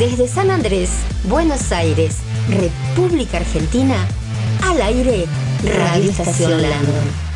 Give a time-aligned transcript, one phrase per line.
[0.00, 0.88] Desde San Andrés,
[1.24, 2.16] Buenos Aires,
[2.48, 4.08] República Argentina,
[4.62, 5.26] al aire,
[5.62, 7.29] Radio Estación Landon.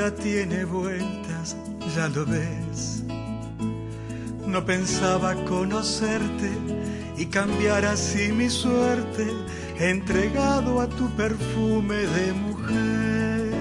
[0.00, 1.56] Vida tiene vueltas,
[1.94, 3.02] ya lo ves.
[4.46, 6.50] No pensaba conocerte
[7.18, 9.26] y cambiar así mi suerte,
[9.78, 13.52] entregado a tu perfume de mujer.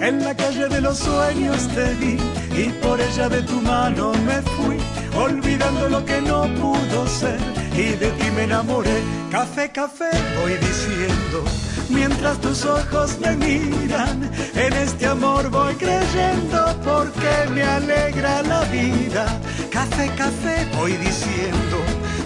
[0.00, 2.18] En la calle de los sueños te vi
[2.56, 4.78] y por ella de tu mano me fui,
[5.16, 7.40] olvidando lo que no pudo ser
[7.72, 9.02] y de ti me enamoré.
[9.30, 11.44] Café, café, voy diciendo,
[11.88, 19.26] mientras tus ojos me miran, en este amor voy creyendo porque me alegra la vida.
[19.70, 21.76] Café, café, voy diciendo,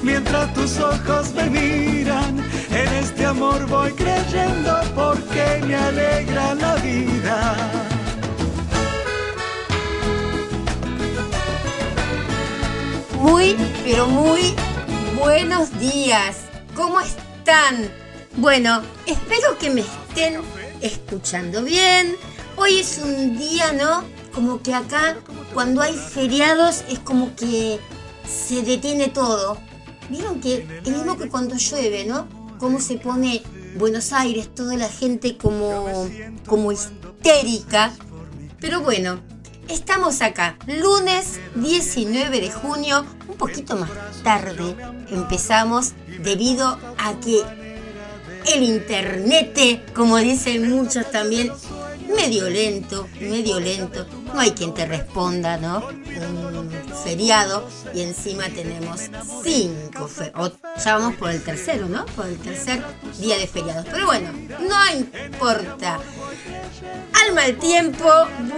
[0.02, 2.38] mientras tus ojos me miran,
[2.70, 7.56] en este amor voy creyendo porque me alegra la vida.
[13.20, 14.54] Muy, pero muy
[15.18, 16.36] Buenos días,
[16.76, 17.90] ¿cómo están?
[18.40, 20.40] Bueno, espero que me estén
[20.80, 22.14] escuchando bien.
[22.54, 24.04] Hoy es un día, ¿no?
[24.32, 25.16] Como que acá,
[25.52, 27.80] cuando hay feriados, es como que
[28.24, 29.58] se detiene todo.
[30.08, 32.28] Vieron que es mismo que cuando llueve, ¿no?
[32.60, 33.42] Cómo se pone
[33.76, 36.08] Buenos Aires, toda la gente como,
[36.46, 37.92] como histérica.
[38.60, 39.20] Pero bueno,
[39.68, 43.90] Estamos acá, lunes 19 de junio, un poquito más
[44.24, 44.74] tarde
[45.10, 47.42] empezamos debido a que
[48.54, 51.52] el internet, como dicen muchos también,
[52.14, 54.06] medio lento, medio lento.
[54.32, 55.86] No hay quien te responda, ¿no?
[55.86, 56.70] Un
[57.04, 59.10] feriado y encima tenemos
[59.42, 60.54] cinco feriados.
[60.84, 62.04] Ya vamos por el tercero, ¿no?
[62.06, 62.82] Por el tercer
[63.18, 63.86] día de feriados.
[63.90, 66.00] Pero bueno, no importa.
[67.24, 68.08] Al mal tiempo,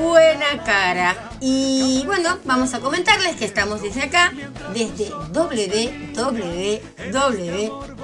[0.01, 1.31] buena cara.
[1.41, 4.33] Y bueno, vamos a comentarles que estamos desde acá,
[4.75, 6.91] desde www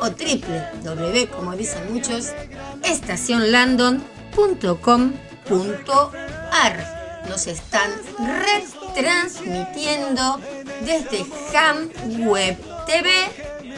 [0.01, 2.33] o www, como dicen muchos,
[5.47, 6.97] estacionlandon.com.ar.
[7.29, 7.91] Nos están
[8.95, 10.41] retransmitiendo
[10.85, 11.27] desde
[11.57, 11.91] Ham
[12.27, 13.11] Web TV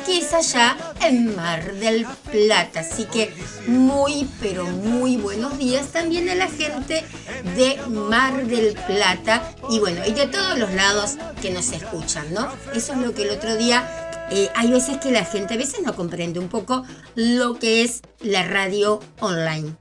[0.04, 2.80] que es allá en Mar del Plata.
[2.80, 3.32] Así que
[3.66, 7.04] muy, pero muy buenos días también a la gente
[7.56, 12.48] de Mar del Plata y bueno, y de todos los lados que nos escuchan, ¿no?
[12.74, 15.80] Eso es lo que el otro día eh, hay veces que la gente a veces
[15.84, 19.74] no comprende un poco lo que es la radio online.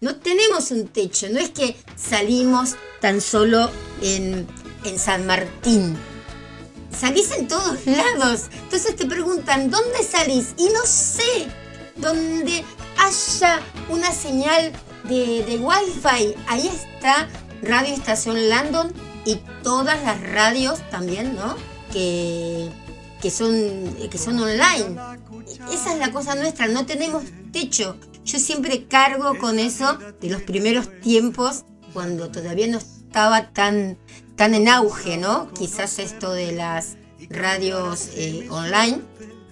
[0.00, 3.70] No tenemos un techo, no es que salimos tan solo
[4.02, 4.46] en,
[4.84, 5.96] en San Martín,
[6.96, 8.42] salís en todos lados.
[8.64, 10.54] Entonces te preguntan, ¿dónde salís?
[10.56, 11.48] Y no sé,
[11.96, 12.64] donde
[12.98, 14.72] haya una señal
[15.04, 17.28] de, de Wi-Fi, ahí está
[17.62, 18.92] Radio Estación Landon
[19.24, 21.56] y todas las radios también, ¿no?
[21.92, 22.70] Que,
[23.20, 24.96] que, son, que son online.
[25.72, 27.96] Esa es la cosa nuestra, no tenemos techo.
[28.24, 33.98] Yo siempre cargo con eso de los primeros tiempos, cuando todavía no estaba tan
[34.36, 35.50] tan en auge, ¿no?
[35.52, 36.96] Quizás esto de las
[37.30, 39.00] radios eh, online,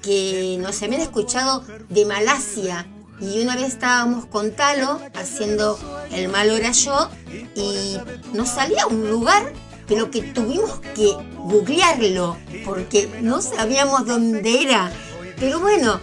[0.02, 2.86] que nos habían escuchado de Malasia.
[3.20, 5.78] Y una vez estábamos con Talo haciendo
[6.10, 7.08] El malo era yo
[7.54, 7.96] y
[8.32, 9.52] nos salía un lugar,
[9.86, 14.90] pero que tuvimos que googlearlo porque no sabíamos dónde era.
[15.38, 16.00] Pero bueno,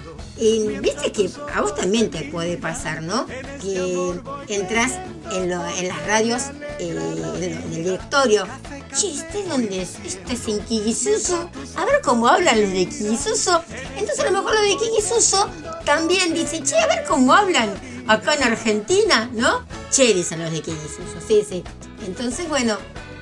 [0.82, 3.26] viste que a vos también te puede pasar, ¿no?
[3.62, 4.94] Que entras
[5.32, 6.44] en, las radios,
[6.80, 8.48] eh, en, el directorio.
[8.96, 9.98] Che, ¿este dónde es?
[10.04, 11.50] Este es en Kikisuso.
[11.76, 13.64] A ver cómo hablan los de Kikisuso.
[13.96, 15.50] Entonces a lo mejor los de Kikisuso
[15.86, 17.70] también dicen, che, a ver cómo hablan
[18.08, 19.64] acá en Argentina, ¿no?
[19.92, 21.64] Che, dicen los de Kikisuso, sí, sí.
[22.06, 22.78] Entonces, bueno,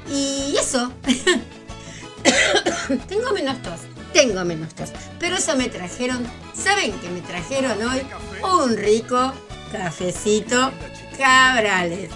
[0.10, 0.90] Y eso.
[3.10, 3.82] tengo menos tos,
[4.14, 4.92] tengo menos tos.
[5.20, 8.02] Pero eso me trajeron, ¿saben qué me trajeron hoy?
[8.44, 9.34] Un rico
[9.72, 10.72] cafecito
[11.18, 12.10] Cabrales.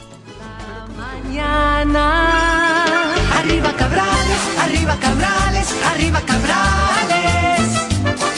[0.96, 2.06] Mañana.
[3.38, 7.62] Arriba Cabrales, arriba Cabrales, arriba Cabrales.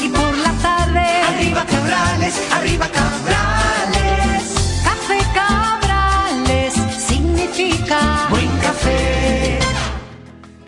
[0.02, 4.44] Y por la tarde, arriba Cabrales, arriba Cabrales.
[4.84, 6.74] Café Cabrales
[7.06, 9.60] significa buen café.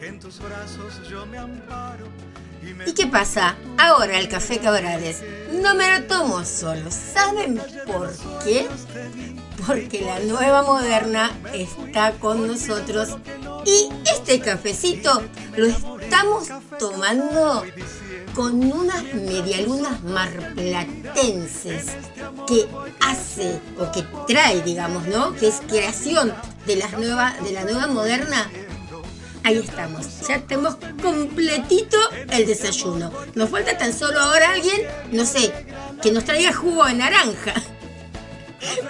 [0.02, 2.06] en tus brazos yo me amparo.
[2.86, 3.56] ¿Y qué pasa?
[3.78, 5.22] Ahora el café Cabrales
[5.52, 6.90] no me lo tomo solo.
[6.92, 8.14] ¿Saben por
[8.44, 8.68] qué?
[9.66, 13.18] Porque la nueva moderna está con nosotros
[13.66, 15.24] y este cafecito
[15.56, 17.64] lo estamos tomando
[18.36, 21.86] con unas medialunas marplatenses
[22.48, 22.68] que
[23.00, 25.34] hace o que trae, digamos, ¿no?
[25.36, 26.34] Que es creación
[26.68, 28.50] de la nueva, de la nueva moderna
[29.46, 31.98] Ahí estamos, ya tenemos completito
[32.32, 33.12] el desayuno.
[33.36, 34.82] Nos falta tan solo ahora alguien,
[35.12, 35.54] no sé,
[36.02, 37.54] que nos traiga jugo de naranja.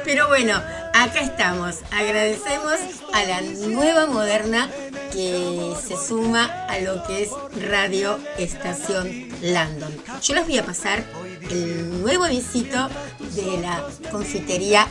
[0.05, 0.55] Pero bueno,
[0.93, 1.79] acá estamos.
[1.91, 2.79] Agradecemos
[3.13, 4.69] a la nueva moderna
[5.11, 7.31] que se suma a lo que es
[7.69, 9.93] Radio Estación Landon.
[10.21, 11.03] Yo les voy a pasar
[11.49, 14.87] el nuevo visito de la confitería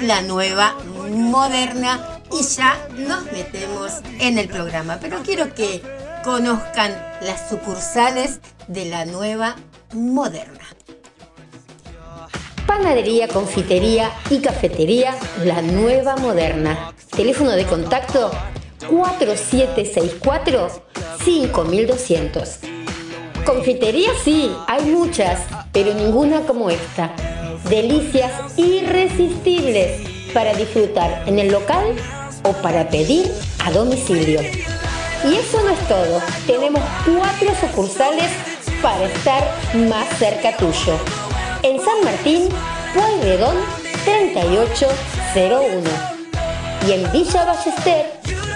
[0.00, 0.76] La Nueva
[1.10, 4.98] Moderna y ya nos metemos en el programa.
[5.00, 5.82] Pero quiero que
[6.24, 6.92] conozcan
[7.22, 9.56] las sucursales de La Nueva
[9.92, 10.64] Moderna.
[12.66, 16.92] Panadería, confitería y cafetería La Nueva Moderna.
[17.10, 18.30] Teléfono de contacto
[18.90, 20.82] 4764
[21.24, 22.58] 5200.
[23.44, 25.40] Confitería sí, hay muchas,
[25.72, 27.10] pero ninguna como esta.
[27.70, 30.02] Delicias irresistibles
[30.34, 31.96] para disfrutar en el local
[32.42, 33.30] o para pedir
[33.64, 34.40] a domicilio.
[35.24, 38.30] Y eso no es todo, tenemos cuatro sucursales
[38.80, 39.44] para estar
[39.88, 40.96] más cerca tuyo.
[41.62, 42.48] En San Martín,
[42.94, 43.56] Pueyrredón
[44.04, 45.90] 3801.
[46.86, 48.06] Y en Villa Ballester,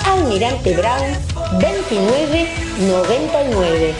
[0.06, 1.18] Almirante Brown
[1.60, 3.94] 2999.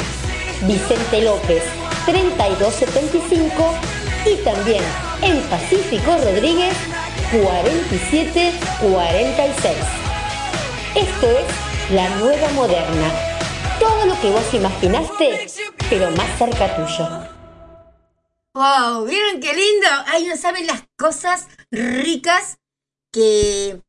[0.63, 1.63] Vicente López
[2.07, 3.75] 3275
[4.25, 4.83] y también
[5.23, 6.75] en Pacífico Rodríguez
[7.33, 9.77] 4746.
[10.95, 11.47] Esto es
[11.91, 13.11] la nueva moderna.
[13.81, 15.47] Todo lo que vos imaginaste,
[15.89, 17.09] pero más cerca tuyo.
[18.53, 19.07] ¡Wow!
[19.07, 19.89] ¿Vieron qué lindo?
[20.09, 22.59] Ahí no saben las cosas ricas
[23.11, 23.81] que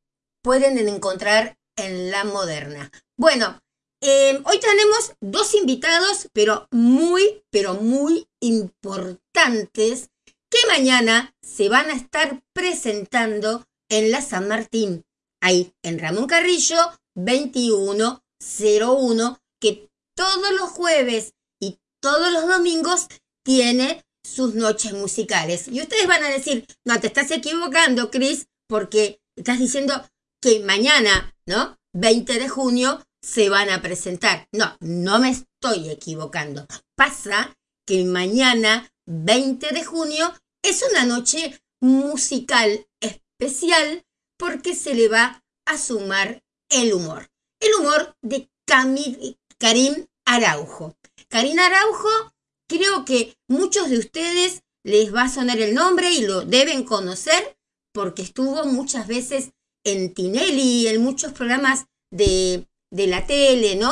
[0.42, 2.92] pueden encontrar en la moderna.
[3.18, 3.60] Bueno,
[4.00, 10.12] eh, hoy tenemos dos invitados, pero muy, pero muy importantes,
[10.54, 15.04] que mañana se van a estar presentando en la San Martín,
[15.42, 16.78] ahí en Ramón Carrillo
[17.16, 23.08] 2101, que todos los jueves y todos los domingos
[23.44, 25.68] tiene sus noches musicales.
[25.68, 30.08] Y ustedes van a decir, no, te estás equivocando, Chris, porque estás diciendo
[30.40, 31.80] que mañana, ¿no?
[31.94, 34.48] 20 de junio se van a presentar.
[34.52, 36.68] No, no me estoy equivocando.
[36.96, 37.58] Pasa
[37.88, 40.32] que mañana, 20 de junio,
[40.64, 44.06] es una noche musical especial
[44.40, 47.30] porque se le va a sumar el humor.
[47.60, 50.96] El humor de Karim Araujo.
[51.28, 52.34] Karim Araujo,
[52.68, 57.58] creo que muchos de ustedes les va a sonar el nombre y lo deben conocer
[57.94, 59.52] porque estuvo muchas veces
[59.86, 63.90] en Tinelli, en muchos programas de, la tele, ¿no?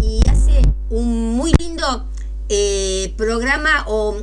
[0.00, 2.08] Y hace un muy lindo
[2.48, 4.22] eh, programa, o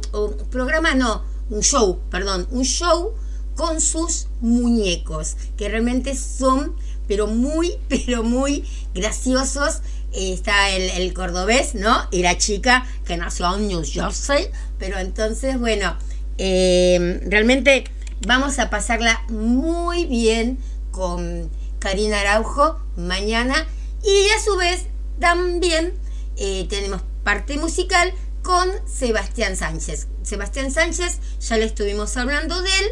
[0.49, 3.13] programa no, un show, perdón, un show
[3.55, 6.75] con sus muñecos, que realmente son,
[7.07, 8.63] pero muy, pero muy
[8.93, 9.81] graciosos.
[10.13, 12.07] está el, cordobés, ¿no?
[12.11, 15.95] Y la chica que nació en New Jersey, pero entonces, bueno,
[16.37, 17.83] eh, realmente
[18.25, 20.57] vamos a pasarla muy bien
[20.91, 23.67] con Karina Araujo mañana
[24.03, 24.87] y a su vez
[25.19, 25.93] también
[26.37, 28.13] eh, tenemos parte musical
[28.49, 30.07] con Sebastián Sánchez.
[30.23, 32.85] Sebastián Sánchez, ya le estuvimos hablando de él,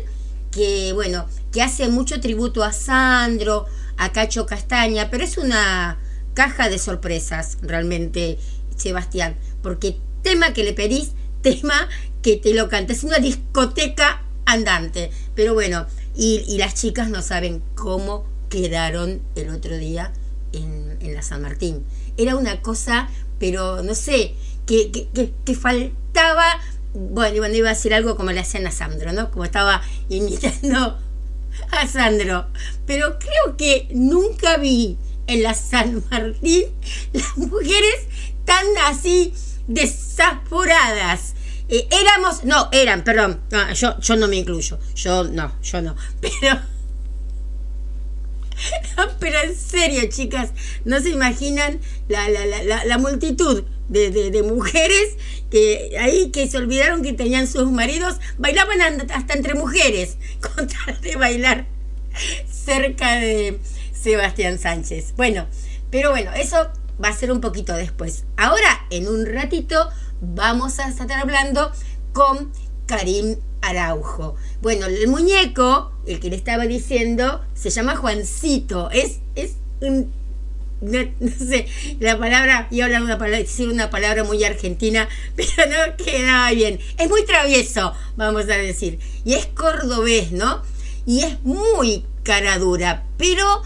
[0.52, 3.66] que bueno, que hace mucho tributo a Sandro,
[3.98, 5.98] a Cacho Castaña, pero es una
[6.36, 8.38] caja de sorpresas realmente,
[8.76, 11.90] Sebastián, porque tema que le pedís, tema
[12.22, 17.64] que te lo canta, es una discoteca andante, pero bueno, y, las chicas no saben
[17.74, 20.14] cómo quedaron el otro día
[20.52, 21.84] en, en la San Martín.
[22.16, 23.10] Era una cosa,
[23.40, 24.36] pero no sé,
[24.68, 26.60] que, que, que, faltaba,
[26.94, 29.32] bueno, iba a decir algo como le hacían a Sandro, ¿no?
[29.32, 31.00] Como estaba imitando
[31.72, 32.48] a Sandro.
[32.86, 36.66] Pero creo que nunca vi en la San Martín,
[37.14, 38.08] las mujeres
[38.46, 39.34] tan así
[39.68, 41.34] desaforadas.
[41.70, 43.42] Eh, éramos, no, eran, perdón,
[43.76, 46.77] yo, yo no me incluyo, yo no, yo no, pero...
[49.20, 50.52] Pero en serio, chicas,
[50.86, 55.16] no se imaginan la, la, la, la multitud de, de, mujeres
[55.50, 61.00] que ahí que se olvidaron que tenían sus maridos, bailaban hasta entre mujeres, con tal
[61.02, 61.66] de bailar
[62.50, 63.60] cerca de
[63.94, 65.14] Sebastián Sánchez.
[65.16, 65.48] Bueno,
[65.90, 66.70] pero bueno, eso
[67.04, 68.26] va a ser un poquito después.
[68.36, 71.72] Ahora, en un ratito, vamos a estar hablando
[72.14, 72.52] con
[72.88, 74.36] Karim Araujo.
[74.62, 78.90] Bueno, el muñeco, el que le estaba diciendo, se llama Juancito.
[78.92, 80.12] Es, es un,
[80.82, 81.00] no,
[81.38, 81.68] sé,
[82.00, 86.80] la palabra, y hablar una palabra, decir una palabra muy argentina, pero no queda bien.
[86.98, 89.00] Es muy travieso, vamos a decir.
[89.26, 90.64] Y es cordobés, ¿no?
[91.06, 93.62] Y es muy cara dura, pero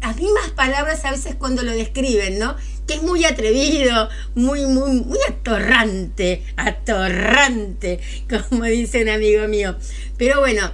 [0.00, 2.56] las mismas palabras a veces cuando lo describen, ¿no?
[2.88, 8.00] Que es muy atrevido, muy, muy, muy atorrante, atorrante,
[8.48, 9.76] como dice un amigo mío.
[10.16, 10.72] Pero bueno,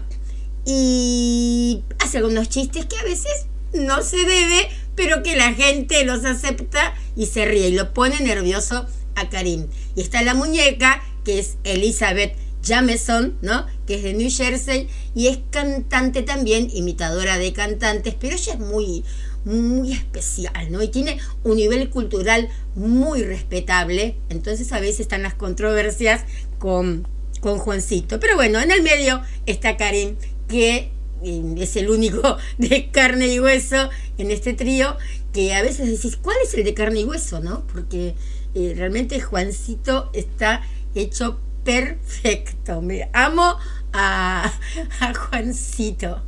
[0.64, 6.24] y hace algunos chistes que a veces no se debe, pero que la gente los
[6.24, 9.66] acepta y se ríe y lo pone nervioso a Karim.
[9.94, 13.66] Y está la muñeca, que es Elizabeth Jameson, ¿no?
[13.86, 18.58] Que es de New Jersey y es cantante también, imitadora de cantantes, pero ella es
[18.58, 19.04] muy,
[19.44, 20.82] muy especial, ¿no?
[20.82, 26.24] Y tiene un nivel cultural muy respetable, entonces a veces están las controversias
[26.58, 27.06] con,
[27.40, 28.20] con Juancito.
[28.20, 30.16] Pero bueno, en el medio está Karim,
[30.48, 30.90] que
[31.22, 34.96] eh, es el único de carne y hueso en este trío,
[35.32, 37.66] que a veces decís, ¿cuál es el de carne y hueso, no?
[37.66, 38.14] Porque
[38.54, 40.62] eh, realmente Juancito está
[40.94, 42.80] hecho perfecto.
[42.80, 43.56] Me amo
[43.92, 44.52] a,
[45.30, 46.22] Juancito.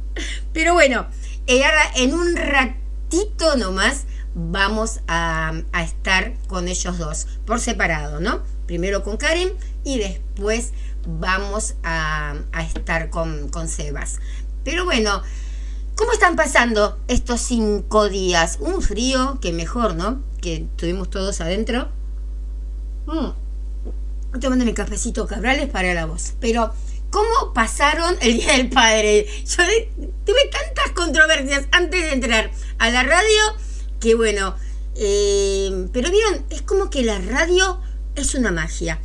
[0.53, 1.07] Pero bueno,
[1.47, 2.86] en un ratito
[3.57, 8.43] nomás vamos a, estar con ellos dos, por separado, ¿no?
[8.67, 9.53] Primero con Karen
[9.85, 10.73] y después
[11.07, 12.35] vamos a,
[12.75, 14.19] estar con, con Sebas.
[14.65, 15.23] Pero bueno,
[15.95, 18.59] ¿cómo están pasando estos cinco días?
[18.61, 20.23] Un frío que mejor, ¿no?
[20.41, 21.89] Que estuvimos todos adentro.
[23.07, 23.47] Mm
[24.41, 26.35] tomando mi cafecito Cabrales para la voz.
[26.41, 26.73] Pero,
[27.11, 29.27] ¿cómo pasaron el Día del Padre?
[29.45, 29.63] Yo
[30.25, 33.57] tuve tantas controversias antes de entrar a la radio
[34.01, 34.55] que bueno,
[34.95, 37.81] eh, pero vieron, es como que la radio
[38.15, 39.01] es una magia.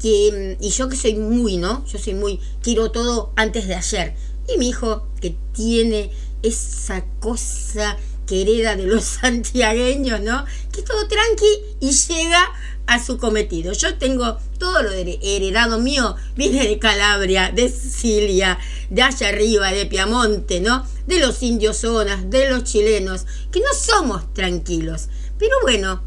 [0.00, 1.84] Que, y yo que soy muy, ¿no?
[1.86, 4.14] Yo soy muy, quiero todo antes de ayer.
[4.52, 6.10] Y mi hijo, que tiene
[6.42, 7.96] esa cosa
[8.40, 10.44] hereda de los santiagueños, ¿no?
[10.72, 11.46] Que todo tranqui
[11.80, 12.50] y llega
[12.86, 13.72] a su cometido.
[13.72, 18.58] Yo tengo todo lo heredado mío, viene de Calabria, de Sicilia,
[18.90, 20.86] de allá arriba, de Piamonte, ¿no?
[21.06, 25.08] De los indios zonas, de los chilenos, que no somos tranquilos.
[25.38, 26.02] Pero bueno,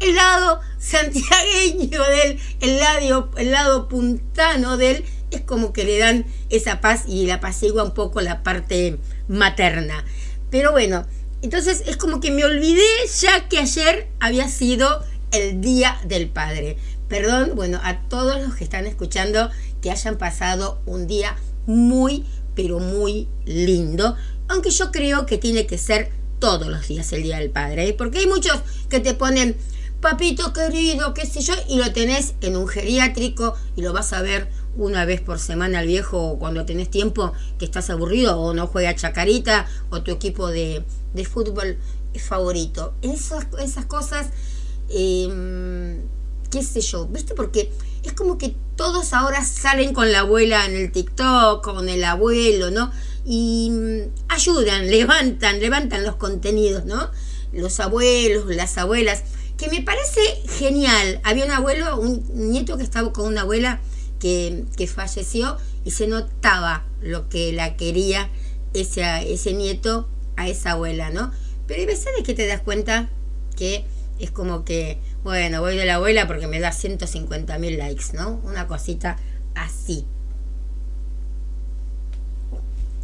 [0.00, 6.26] el lado santiagueño del, el lado, el lado puntano del, es como que le dan
[6.50, 10.04] esa paz y la apacigua un poco la parte materna.
[10.50, 11.06] Pero bueno,
[11.46, 12.82] entonces es como que me olvidé
[13.20, 16.76] ya que ayer había sido el Día del Padre.
[17.08, 19.48] Perdón, bueno, a todos los que están escuchando
[19.80, 21.36] que hayan pasado un día
[21.66, 22.24] muy,
[22.56, 24.16] pero muy lindo.
[24.48, 26.10] Aunque yo creo que tiene que ser
[26.40, 27.90] todos los días el Día del Padre.
[27.90, 27.92] ¿eh?
[27.92, 29.56] Porque hay muchos que te ponen,
[30.00, 34.20] papito querido, qué sé yo, y lo tenés en un geriátrico y lo vas a
[34.20, 38.66] ver una vez por semana al viejo cuando tenés tiempo que estás aburrido o no
[38.66, 41.78] juega chacarita o tu equipo de, de fútbol
[42.18, 42.94] favorito.
[43.02, 44.28] Esas, esas cosas
[44.88, 45.98] eh,
[46.50, 47.34] qué sé yo, ¿viste?
[47.34, 52.04] Porque es como que todos ahora salen con la abuela en el TikTok, con el
[52.04, 52.90] abuelo, ¿no?
[53.24, 57.10] Y mm, ayudan, levantan, levantan los contenidos, ¿no?
[57.52, 59.22] Los abuelos, las abuelas,
[59.56, 60.20] que me parece
[60.58, 61.20] genial.
[61.24, 63.80] Había un abuelo, un nieto que estaba con una abuela
[64.76, 68.28] que, falleció y se notaba lo que la quería
[68.74, 71.32] ese, ese nieto a esa abuela, ¿no?
[71.66, 73.08] Pero hay veces de que te das cuenta
[73.56, 73.84] que
[74.18, 78.40] es como que, bueno, voy de la abuela porque me da 150 mil likes, ¿no?
[78.44, 79.16] Una cosita
[79.54, 80.06] así.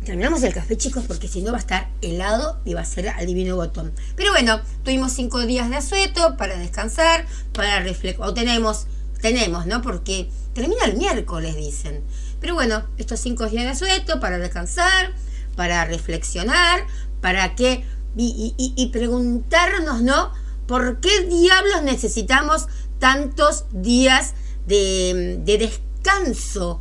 [0.04, 3.08] Terminamos el café, chicos, porque si no va a estar helado y va a ser
[3.08, 3.92] al divino botón.
[4.16, 8.30] Pero bueno, tuvimos cinco días de asueto para descansar, para reflexionar.
[8.30, 8.86] O tenemos,
[9.20, 9.80] tenemos, ¿no?
[9.80, 12.02] Porque termina el miércoles, dicen.
[12.40, 15.14] Pero bueno, estos cinco días de asueto para descansar,
[15.56, 16.86] para reflexionar,
[17.20, 17.84] para que.
[18.14, 20.32] Y, preguntarnos, ¿no?
[20.66, 22.66] ¿Por qué diablos necesitamos
[22.98, 24.34] tantos días
[24.66, 26.80] de, descanso?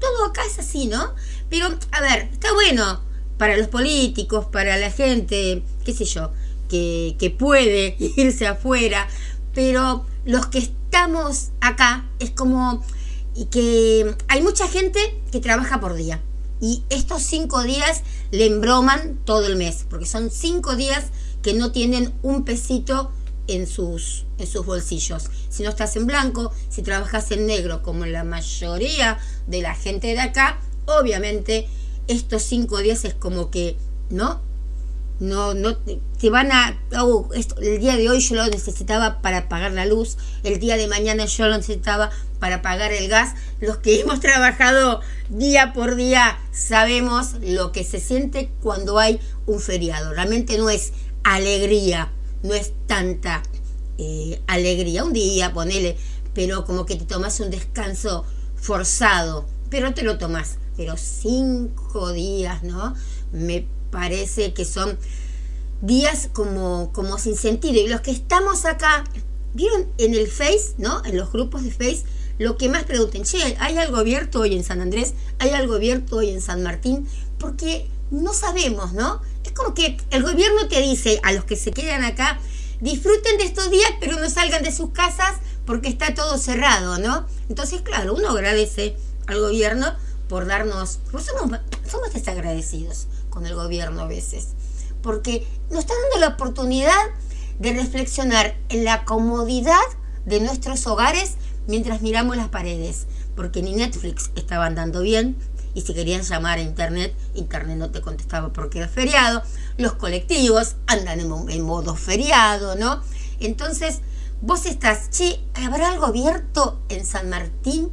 [0.00, 1.14] todo acá es así, ¿no?
[1.50, 3.02] Pero, a ver, está bueno
[3.36, 6.32] para los políticos, para la gente, qué sé yo,
[6.68, 9.06] que, que puede irse afuera,
[9.52, 12.82] pero los que estamos acá es como
[13.52, 14.98] que hay mucha gente
[15.30, 16.20] que trabaja por día.
[16.60, 21.06] Y estos cinco días le embroman todo el mes, porque son cinco días
[21.42, 23.12] que no tienen un pesito
[23.46, 25.30] en sus, en sus bolsillos.
[25.48, 30.08] Si no estás en blanco, si trabajas en negro, como la mayoría de la gente
[30.08, 31.68] de acá, obviamente
[32.08, 33.76] estos cinco días es como que,
[34.10, 34.40] ¿no?
[35.20, 37.28] No, no, te van a, oh,
[37.60, 41.26] el día de hoy yo lo necesitaba para pagar la luz, el día de mañana
[41.26, 43.34] yo lo necesitaba para pagar el gas.
[43.60, 49.60] Los que hemos trabajado día por día sabemos lo que se siente cuando hay un
[49.60, 50.14] feriado.
[50.14, 52.10] Realmente no es alegría,
[52.42, 53.42] no es tanta
[53.98, 55.04] eh, alegría.
[55.04, 55.98] Un día, ponele,
[56.32, 58.24] pero como que te tomas un descanso
[58.56, 60.56] forzado, pero te lo tomas.
[60.78, 62.94] Pero cinco días, ¿no?
[63.32, 64.98] Me parece que son
[65.82, 67.80] días como, como sin sentido.
[67.80, 69.04] Y los que estamos acá,
[69.54, 71.04] ¿vieron en el Face, ¿no?
[71.04, 72.04] En los grupos de Face,
[72.38, 75.14] lo que más pregunten, che, ¿hay algo abierto hoy en San Andrés?
[75.38, 77.06] ¿Hay algo abierto hoy en San Martín?
[77.38, 79.20] Porque no sabemos, ¿no?
[79.44, 82.40] Es como que el gobierno te dice a los que se quedan acá,
[82.80, 85.34] disfruten de estos días, pero no salgan de sus casas
[85.66, 87.26] porque está todo cerrado, ¿no?
[87.48, 89.94] Entonces, claro, uno agradece al gobierno
[90.28, 94.48] por darnos, somos, somos desagradecidos con el gobierno a veces,
[95.02, 96.92] porque nos está dando la oportunidad
[97.58, 99.80] de reflexionar en la comodidad
[100.26, 103.06] de nuestros hogares mientras miramos las paredes,
[103.36, 105.36] porque ni Netflix estaba andando bien,
[105.74, 109.42] y si querían llamar a internet, internet no te contestaba porque era feriado,
[109.76, 113.00] los colectivos andan en, modo feriado, ¿no?
[113.38, 114.00] Entonces,
[114.40, 117.90] vos estás, che, ¿habrá algo abierto en San Martín?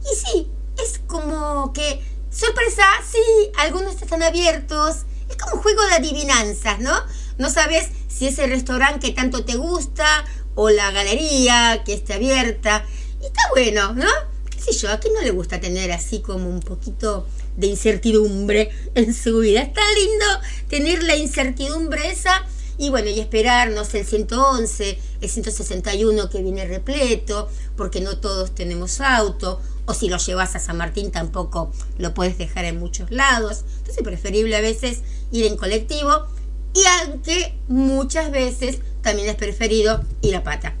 [0.00, 0.50] Y sí,
[0.82, 2.02] es como que,
[2.38, 4.98] sorpresa, sí, algunos están abiertos,
[5.28, 6.92] es como un juego de adivinanzas, ¿no?
[7.36, 10.24] No sabes si es el restaurante que tanto te gusta
[10.54, 12.84] o la galería que esté abierta.
[13.20, 14.08] Y está bueno, ¿no?
[14.50, 18.70] qué sé yo, a quién no le gusta tener así como un poquito de incertidumbre
[18.94, 19.62] en su vida.
[19.62, 20.26] Es tan lindo
[20.68, 22.44] tener la incertidumbre esa
[22.78, 29.00] y bueno, y esperarnos el 111, el 161 que viene repleto, porque no todos tenemos
[29.00, 33.64] auto, o si lo llevas a San Martín tampoco lo puedes dejar en muchos lados.
[33.78, 35.00] Entonces es preferible a veces
[35.32, 36.26] ir en colectivo
[36.74, 40.76] y aunque muchas veces también es preferido ir a pata.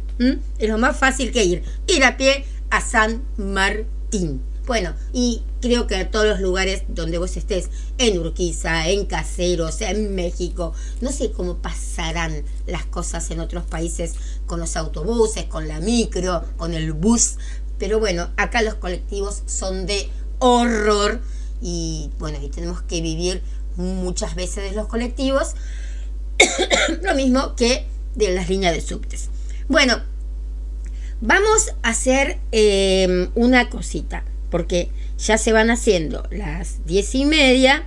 [0.58, 1.62] Es lo más fácil que ir.
[1.86, 4.42] Ir a pie a San Martín.
[4.68, 9.80] Bueno, y creo que a todos los lugares donde vos estés, en Urquiza, en Caseros,
[9.80, 14.12] en México, no sé cómo pasarán las cosas en otros países
[14.44, 17.36] con los autobuses, con la micro, con el bus,
[17.78, 21.22] pero bueno, acá los colectivos son de horror
[21.62, 23.42] y bueno, y tenemos que vivir
[23.76, 25.54] muchas veces de los colectivos,
[27.02, 29.30] lo mismo que de las líneas de subtes.
[29.66, 30.02] Bueno,
[31.20, 37.86] Vamos a hacer em, una cosita, porque ya se van haciendo las diez y media.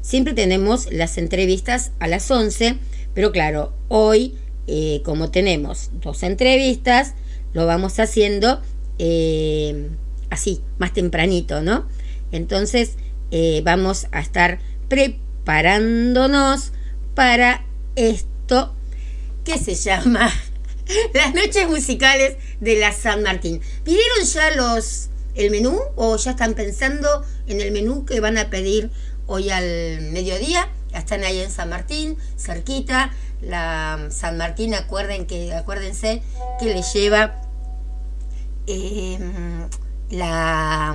[0.00, 2.76] Siempre tenemos las entrevistas a las 11,
[3.14, 4.34] pero claro, hoy,
[4.66, 7.14] eh, como tenemos dos entrevistas,
[7.52, 8.62] lo vamos haciendo
[8.98, 9.96] em,
[10.30, 11.86] así, más tempranito, ¿no?
[12.32, 12.96] Entonces,
[13.30, 16.72] eh, vamos a estar preparándonos
[17.14, 17.64] para
[17.96, 18.74] esto
[19.44, 20.32] que se llama
[21.14, 23.60] las noches musicales de la San Martín.
[23.84, 25.09] ¿Pidieron ya los
[25.40, 28.90] el menú o ya están pensando en el menú que van a pedir
[29.26, 29.64] hoy al
[30.12, 30.68] mediodía?
[30.92, 33.10] Están ahí en San Martín, cerquita.
[33.40, 36.22] La San Martín, acuerden que, acuérdense
[36.58, 37.40] que le lleva
[38.66, 39.66] em,
[40.10, 40.94] la,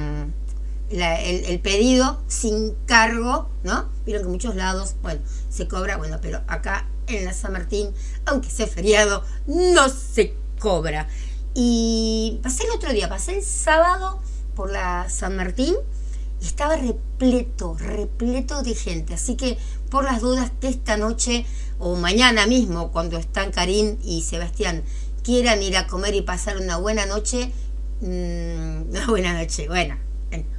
[0.91, 3.89] el, el, pedido sin cargo, ¿no?
[4.05, 7.89] Vieron que muchos lados, bueno, se cobra, bueno, pero acá en la San Martín,
[8.25, 11.07] aunque sea feriado, no se cobra.
[11.55, 14.21] Y pasé el otro día, pasé el sábado
[14.55, 15.75] por la San Martín
[16.41, 19.13] y estaba repleto, repleto de gente.
[19.13, 19.57] Así que
[19.89, 21.45] por las dudas que esta noche
[21.79, 24.83] o mañana mismo, cuando están Karim y Sebastián,
[25.23, 27.53] quieran ir a comer y pasar una buena noche,
[28.01, 28.05] mm,
[28.89, 29.99] una buena noche, buena,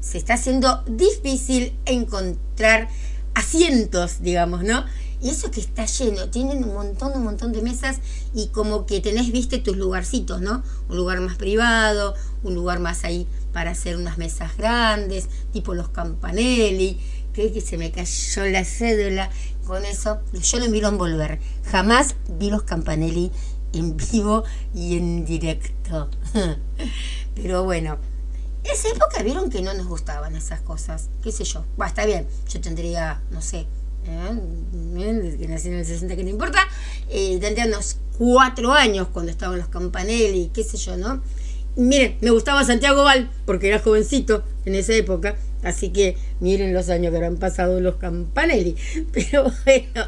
[0.03, 2.89] se está haciendo difícil encontrar
[3.35, 4.85] asientos, digamos, ¿no?
[5.23, 8.01] Y eso que está lleno, tienen un montón, un montón de mesas
[8.35, 10.65] y como que tenés, viste, tus lugarcitos, ¿no?
[10.89, 15.91] Un lugar más privado, un lugar más ahí para hacer unas mesas grandes, tipo los
[15.91, 16.99] campanelli.
[17.33, 19.31] Creo que se me cayó la cédula
[19.65, 20.19] con eso.
[20.33, 21.39] Yo lo miro en volver.
[21.71, 23.31] Jamás vi los campanelli
[23.73, 24.43] en vivo
[24.75, 26.11] y en directo.
[27.37, 27.99] Pero bueno,
[28.65, 31.09] esa época vieron que no nos gustaban esas cosas.
[31.23, 31.65] ¿Qué sé yo?
[31.81, 32.27] Va, está bien.
[32.49, 33.67] Yo tendría, no sé,
[34.07, 34.41] ¿eh?
[34.83, 36.61] desde que nací en el 60, que no importa.
[37.09, 41.23] Eh, tendría unos cuatro años cuando estaban los campanelli, qué sé yo, ¿no?
[41.75, 45.37] Miren, me gustaba Santiago Val porque era jovencito en esa época.
[45.63, 48.77] Así que miren los años que habrán pasado los campanelli.
[49.13, 50.07] Pero bueno,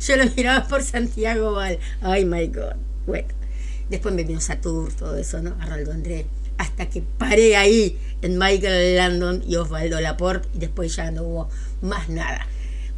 [0.00, 1.78] yo lo miraba por Santiago Val.
[2.00, 2.76] Ay, my God.
[3.06, 3.28] Bueno,
[3.90, 5.56] después me vino Satur, todo eso, ¿no?
[5.60, 6.26] Arnaldo André
[6.60, 11.48] hasta que paré ahí en Michael Landon y Osvaldo Laporte y después ya no hubo
[11.80, 12.46] más nada.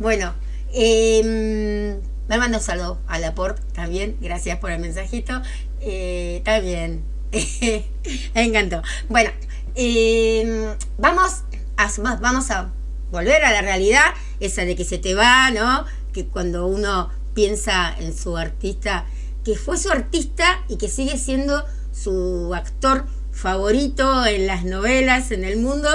[0.00, 0.34] Bueno,
[0.74, 1.96] eh,
[2.28, 5.40] me mando un saludo a Laporte también, gracias por el mensajito.
[5.80, 7.04] Eh, también,
[8.34, 8.82] me encantó.
[9.08, 9.30] Bueno,
[9.76, 11.44] em, vamos,
[11.76, 12.72] a, vamos a
[13.12, 14.06] volver a la realidad,
[14.40, 15.84] esa de que se te va, ¿no?
[16.12, 19.06] Que cuando uno piensa en su artista,
[19.44, 23.04] que fue su artista y que sigue siendo su actor
[23.42, 25.88] favorito en las novelas, en el mundo,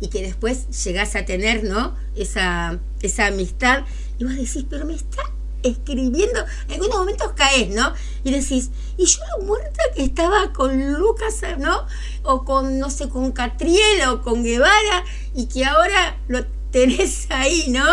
[0.00, 1.96] y que después llegás a tener, ¿no?
[2.16, 3.84] Esa, esa amistad,
[4.18, 5.22] y vos decís, pero me está
[5.64, 7.92] escribiendo, en algunos momentos caes, ¿no?
[8.24, 11.86] Y decís, y yo lo muerta que estaba con Lucas, ¿no?
[12.22, 17.66] O con, no sé, con Catriel o con Guevara, y que ahora lo tenés ahí,
[17.68, 17.84] ¿no?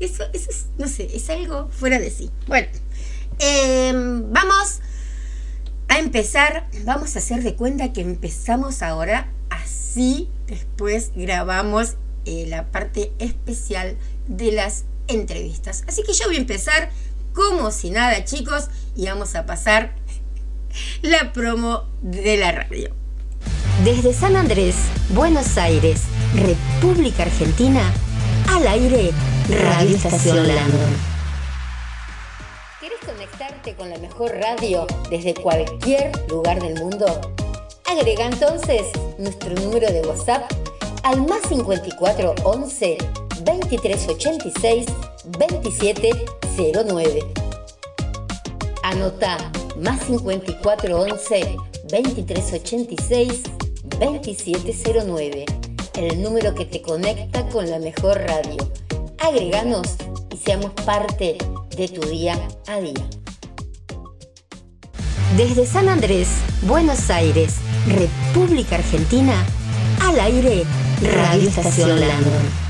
[0.00, 2.30] Eso, eso es, no sé, es algo fuera de sí.
[2.46, 2.68] Bueno,
[3.38, 4.80] em, vamos
[5.90, 12.70] a empezar, vamos a hacer de cuenta que empezamos ahora, así después grabamos eh, la
[12.70, 13.96] parte especial
[14.28, 15.82] de las entrevistas.
[15.88, 16.90] Así que yo voy a empezar
[17.34, 19.92] como si nada, chicos, y vamos a pasar
[21.02, 22.94] la promo de la radio.
[23.84, 24.76] Desde San Andrés,
[25.08, 26.02] Buenos Aires,
[26.36, 27.82] República Argentina,
[28.48, 29.10] al aire,
[29.48, 31.10] Radio Estación Landon
[33.60, 37.06] conectarte con la mejor radio desde cualquier lugar del mundo?
[37.86, 38.86] Agrega entonces
[39.18, 40.50] nuestro número de WhatsApp
[41.02, 42.98] al más 54 11
[43.44, 44.86] 23 86
[45.38, 46.10] 27
[46.86, 47.20] 09.
[48.82, 49.36] Anota
[49.76, 51.56] más 54 11
[51.90, 53.42] 23 86
[53.98, 54.74] 27
[55.06, 55.44] 09.
[55.94, 58.56] El número que te conecta con la mejor radio.
[59.18, 59.96] Agreganos
[60.32, 61.36] y seamos parte
[61.76, 63.19] de tu día a día.
[65.36, 66.28] Desde San Andrés,
[66.62, 67.54] Buenos Aires,
[67.86, 69.44] República Argentina,
[70.00, 70.64] al aire,
[71.02, 72.69] Radio Estación Landon.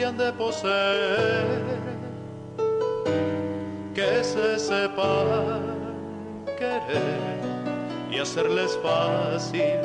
[0.00, 1.62] De poseer,
[3.94, 5.60] que se sepa
[6.58, 7.38] querer
[8.10, 9.79] y hacerles fácil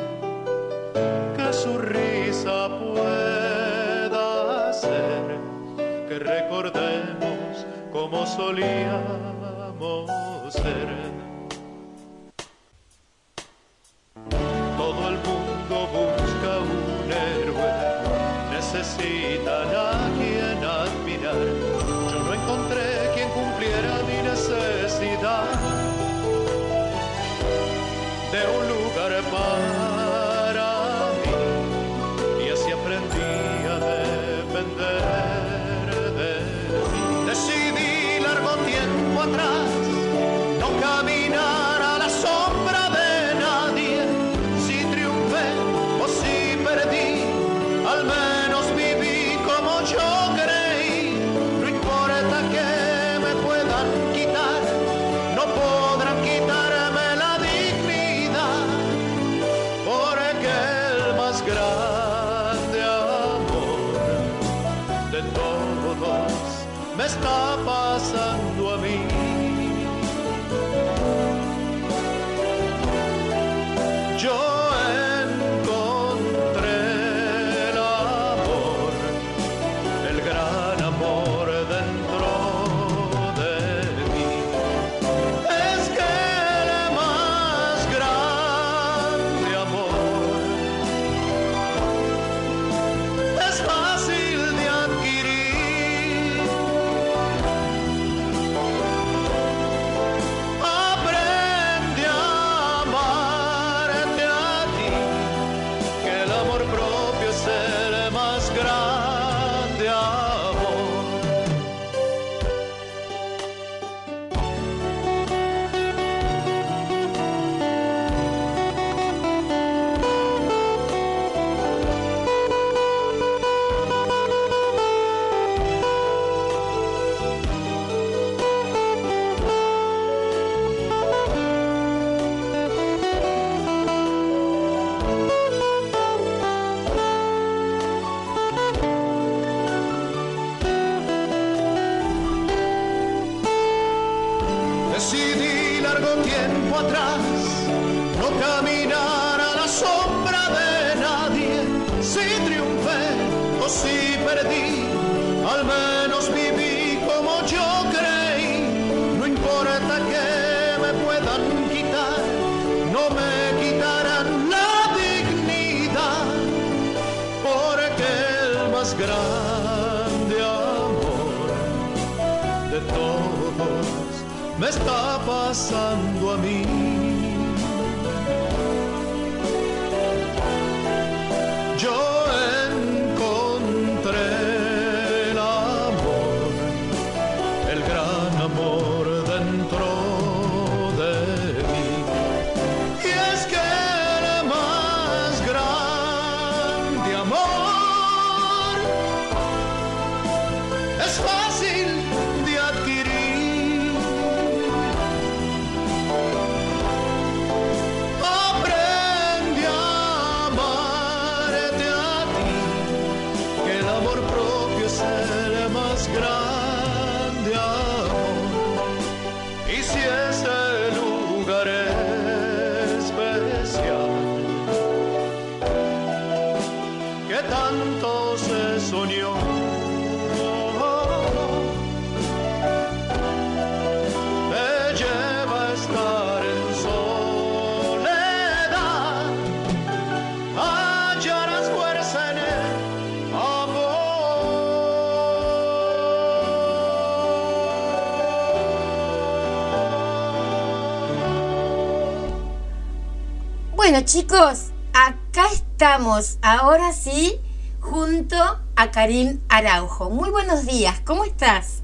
[254.05, 257.39] chicos, acá estamos, ahora sí,
[257.79, 258.35] junto
[258.75, 260.11] a Karim Araujo.
[260.11, 261.81] Muy buenos días, ¿cómo estás?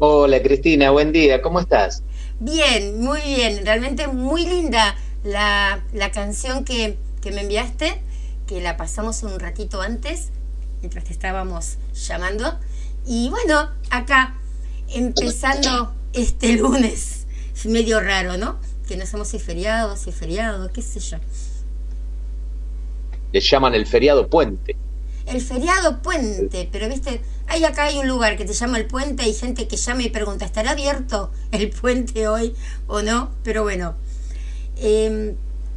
[0.00, 2.02] Hola Cristina, buen día, ¿cómo estás?
[2.40, 8.02] Bien, muy bien, realmente muy linda la, la canción que, que me enviaste,
[8.48, 10.30] que la pasamos un ratito antes,
[10.80, 12.58] mientras te estábamos llamando.
[13.06, 14.34] Y bueno, acá,
[14.88, 18.58] empezando este lunes, es medio raro, ¿no?
[18.92, 21.16] Que no sabemos si es feriado, si es feriado, qué sé yo.
[23.32, 24.76] Le llaman el feriado puente.
[25.24, 29.22] El feriado puente, pero viste, hay acá hay un lugar que se llama el puente,
[29.22, 32.54] hay gente que llama y pregunta, ¿estará abierto el puente hoy
[32.86, 33.30] o no?
[33.42, 33.94] Pero bueno,
[34.76, 35.36] eh,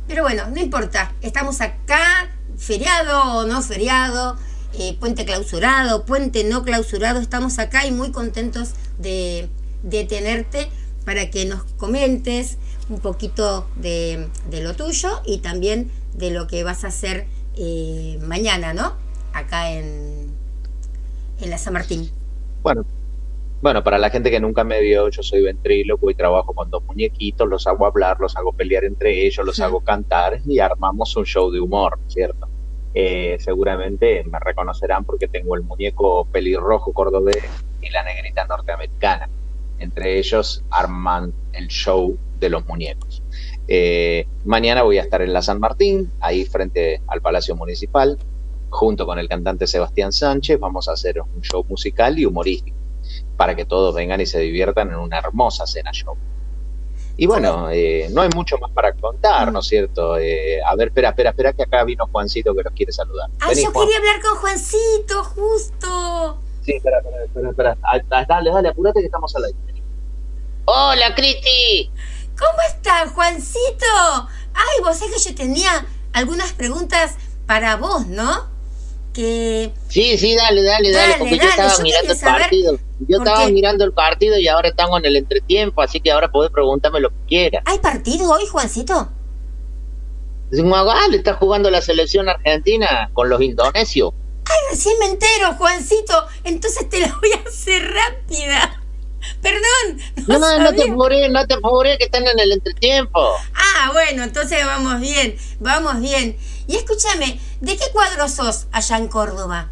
[0.10, 4.36] pero bueno, no importa, estamos acá, feriado o no feriado,
[4.78, 9.48] eh, puente clausurado, puente no clausurado, estamos acá y muy contentos de,
[9.84, 10.68] de tenerte
[11.06, 12.58] para que nos comentes
[12.90, 18.20] un poquito de, de lo tuyo y también de lo que vas a hacer eh,
[18.22, 18.94] mañana, ¿no?
[19.34, 20.38] Acá en,
[21.40, 22.10] en la San Martín.
[22.64, 22.86] Bueno,
[23.62, 26.84] bueno, para la gente que nunca me vio, yo soy ventríloco y trabajo con dos
[26.86, 29.62] muñequitos, los hago hablar, los hago pelear entre ellos, los Sí.
[29.62, 32.48] hago cantar y armamos un show de humor, ¿cierto?
[32.94, 37.44] Eh, seguramente me reconocerán porque tengo el muñeco pelirrojo cordobés
[37.82, 39.30] y la negrita norteamericana.
[39.78, 43.24] Entre ellos arman el show de los muñecos.
[43.68, 48.18] Eh, mañana voy a estar en la San Martín, ahí frente al Palacio Municipal,
[48.70, 50.60] junto con el cantante Sebastián Sánchez.
[50.60, 52.78] Vamos a hacer un show musical y humorístico
[53.38, 56.16] para que todos vengan y se diviertan en una hermosa cena show.
[57.18, 60.18] Y bueno, eh, no hay mucho más para contar, ¿no es cierto?
[60.18, 63.30] Eh, a ver, espera, espera, espera, que acá vino Juancito que nos quiere saludar.
[63.40, 63.88] ¡Ay, Vení, yo Juan.
[63.88, 66.40] quería hablar con Juancito, justo!
[66.64, 67.78] Sí, espera, espera, espera, espera.
[67.84, 69.58] Ah, ah, Dale, dale, apurate que estamos al aire.
[70.66, 71.90] Hola, Cristi.
[72.38, 73.86] ¿Cómo estás, Juancito?
[74.54, 78.48] Ay, vos es que yo tenía algunas preguntas para vos, ¿no?
[79.14, 82.42] Que Sí, sí, dale, dale, dale, Dale, porque dale, yo estaba yo mirando el saber
[82.42, 82.80] partido.
[83.08, 86.52] Yo estaba mirando el partido y ahora estamos en el entretiempo, así que ahora podés
[86.52, 87.64] preguntarme lo que quieras.
[87.66, 89.10] ¿hay partido hoy, Juancito?
[90.52, 94.14] Magal está jugando la selección argentina con los indonesios.
[94.46, 96.26] Ay, recién me entero, Juancito.
[96.44, 98.65] Entonces te la voy a hacer rápida.
[100.28, 103.20] No, No, no te apures, no te apures, que están en el entretiempo.
[103.54, 106.36] Ah, bueno, entonces vamos bien, vamos bien.
[106.68, 109.70] Y escúchame, ¿de qué cuadro sos allá en Córdoba?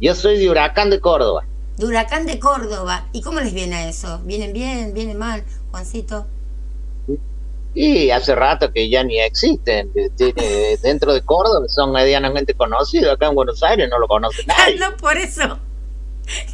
[0.00, 1.44] Yo soy de Huracán de Córdoba.
[1.76, 3.06] De Huracán de Córdoba.
[3.12, 4.20] ¿Y cómo les viene a eso?
[4.24, 4.92] ¿Vienen bien?
[4.94, 6.26] ¿Vienen mal, Juancito?
[7.74, 9.92] Y hace rato que ya ni existen.
[9.92, 13.14] De- de- Dentro de Córdoba son medianamente conocidos.
[13.14, 14.76] Acá en Buenos Aires no lo conoce Ah, nadie.
[14.78, 15.58] no, por eso.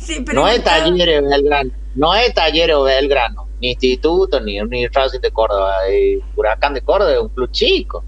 [0.01, 5.31] Sí, No es Talleres Belgrano, no es Talleres Belgrano, ni Instituto, ni, ni Racing de
[5.31, 5.75] Córdoba.
[5.91, 8.05] eh, Huracán de Córdoba es un club chico.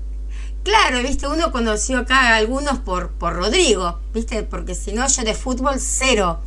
[0.62, 5.22] Claro, viste, uno conoció acá a algunos por, por Rodrigo, viste, porque si no, yo
[5.24, 6.40] de fútbol cero.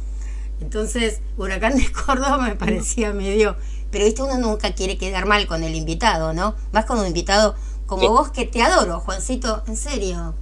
[0.62, 3.56] Entonces, Huracán de Córdoba me parecía medio
[3.91, 6.56] pero viste, uno nunca quiere quedar mal con el invitado, ¿no?
[6.71, 10.34] Vas con un invitado como vos que te adoro, Juancito, en serio.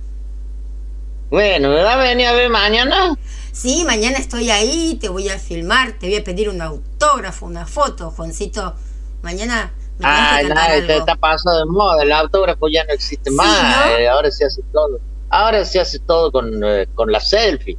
[1.32, 3.16] Bueno, ¿me va a venir a ver mañana?
[3.52, 7.66] Sí, mañana estoy ahí, te voy a filmar, te voy a pedir un autógrafo, una
[7.66, 8.76] foto, Juancito.
[9.22, 10.94] Mañana me Ah, nada, algo.
[10.94, 13.98] está pasando de moda, el autógrafo ya no existe Sí, más, ¿no?
[13.98, 15.00] eh, ahora se hace todo.
[15.30, 17.78] Ahora se hace todo con, eh, con la selfie.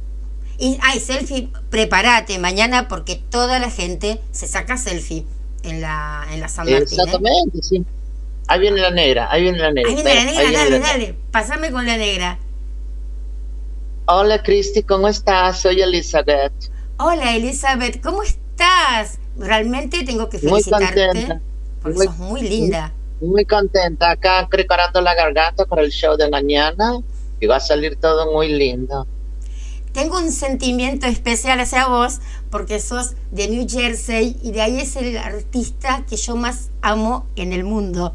[0.57, 5.25] Y, ay, selfie, prepárate mañana porque toda la gente se saca selfie
[5.63, 6.99] en la, en la San Martín.
[6.99, 7.03] ¿eh?
[7.03, 7.83] Exactamente, sí.
[8.47, 9.89] Ahí viene la negra, ahí viene la negra.
[9.89, 10.87] Ahí viene la negra, dale, negra.
[10.87, 12.37] dale, pasame con la negra.
[14.13, 15.61] Hola Cristi, ¿cómo estás?
[15.61, 16.51] Soy Elizabeth.
[16.99, 19.19] Hola Elizabeth, ¿cómo estás?
[19.37, 21.41] Realmente tengo que Muy felicitarte contenta.
[21.81, 22.91] porque Muy- sos muy linda.
[23.21, 26.97] Muy contenta acá preparando la garganta para el show de mañana
[27.39, 29.07] y va a salir todo muy lindo.
[29.93, 32.19] Tengo un sentimiento especial hacia vos
[32.49, 37.27] porque sos de New Jersey y de ahí es el artista que yo más amo
[37.37, 38.13] en el mundo.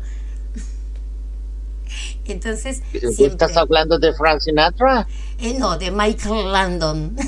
[2.29, 3.27] Entonces, siempre.
[3.27, 5.07] ¿Estás hablando de Frank Sinatra?
[5.39, 7.17] Eh, no, de Michael Landon.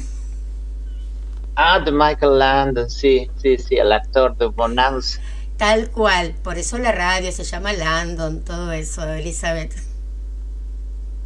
[1.61, 5.18] Ah, de Michael Landon, sí, sí, sí, el actor de Bonanza.
[5.56, 6.37] Tal cual.
[6.44, 9.74] Por eso la radio se llama Landon, todo eso, Elizabeth.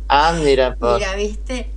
[0.09, 0.95] Ah, mira, pues.
[0.95, 1.69] Mira, ¿viste?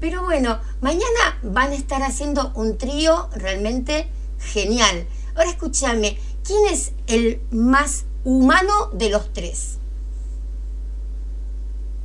[0.00, 4.08] Pero bueno, mañana van a estar haciendo un trío realmente
[4.40, 5.06] genial.
[5.36, 9.79] Ahora escúchame, ¿quién es el más humano de los tres?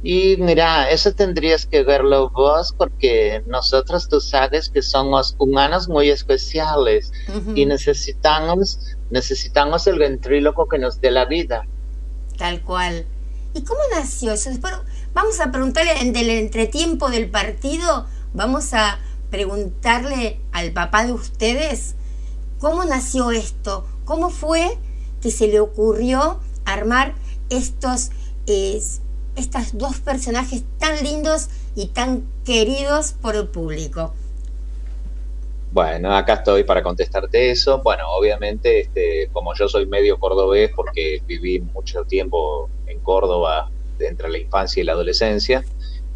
[0.08, 6.12] Y mira, eso tendrías que verlo vos porque nosotros tú sabes que somos humanos muy
[6.12, 7.12] especiales
[7.56, 8.78] y necesitamos,
[9.10, 11.64] necesitamos el ventríloco que nos dé la vida.
[12.38, 13.08] Tal cual.
[13.56, 14.52] ¿Y cómo nació eso?
[14.52, 14.76] Después
[15.16, 19.00] vamos a preguntarle en el entretiempo del partido, vamos a
[19.32, 21.96] preguntarle al papá de ustedes
[22.60, 24.78] cómo nació esto, cómo fue
[25.20, 27.16] que se le ocurrió armar
[27.50, 28.12] estos,
[28.46, 28.80] eh,
[29.36, 34.14] estos dos personajes tan lindos y tan queridos por el público.
[35.72, 37.82] Bueno, acá estoy para contestarte eso.
[37.84, 43.70] Bueno, obviamente, este, como yo soy medio cordobés, porque viví mucho tiempo en Córdoba
[44.00, 45.66] entre la infancia y la adolescencia,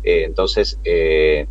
[0.03, 1.45] eh, entonces eh,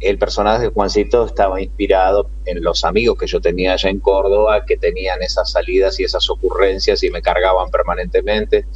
[0.00, 4.64] el personaje de Juancito estaba inspirado en los amigos que yo tenía allá en Córdoba,
[4.66, 8.66] que tenían esas salidas y esas ocurrencias y me cargaban permanentemente.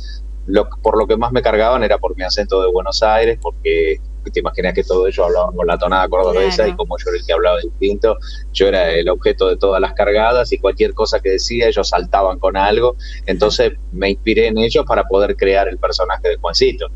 [0.47, 3.99] Lo, por lo que más me cargaban era por mi acento de Buenos Aires, porque
[4.33, 6.71] te imaginas que todo ellos hablaban con la tonada cordobesa Claro.
[6.71, 8.17] y como yo era el que hablaba distinto,
[8.53, 12.39] yo era el objeto de todas las cargadas y cualquier cosa que decía ellos saltaban
[12.39, 16.89] con algo, entonces me inspiré en ellos para poder crear el personaje de Juancito.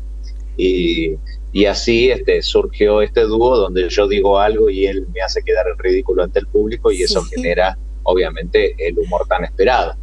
[0.57, 1.15] Y,
[1.51, 5.67] y así este, surgió este dúo donde yo digo algo y él me hace quedar
[5.67, 9.95] en ridículo ante el público y eso genera obviamente el humor tan esperado.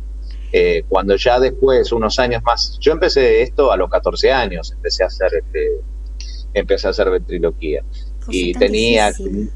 [0.52, 5.02] Eh, cuando ya después, unos años más, yo empecé esto a los 14 años, empecé
[5.02, 5.80] a hacer este,
[6.54, 7.82] empecé a hacer ventriloquía
[8.20, 9.50] Cosa y tenía difícil.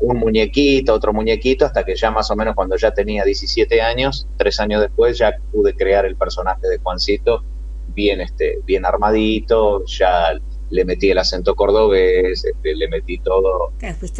[0.00, 4.26] un muñequito, otro muñequito, hasta que ya más o menos cuando ya tenía 17 años,
[4.36, 7.44] tres años después, ya pude crear el personaje de Juancito
[7.88, 10.38] bien, este, bien armadito, ya
[10.70, 13.72] le metí el acento cordobés, este, le metí todo,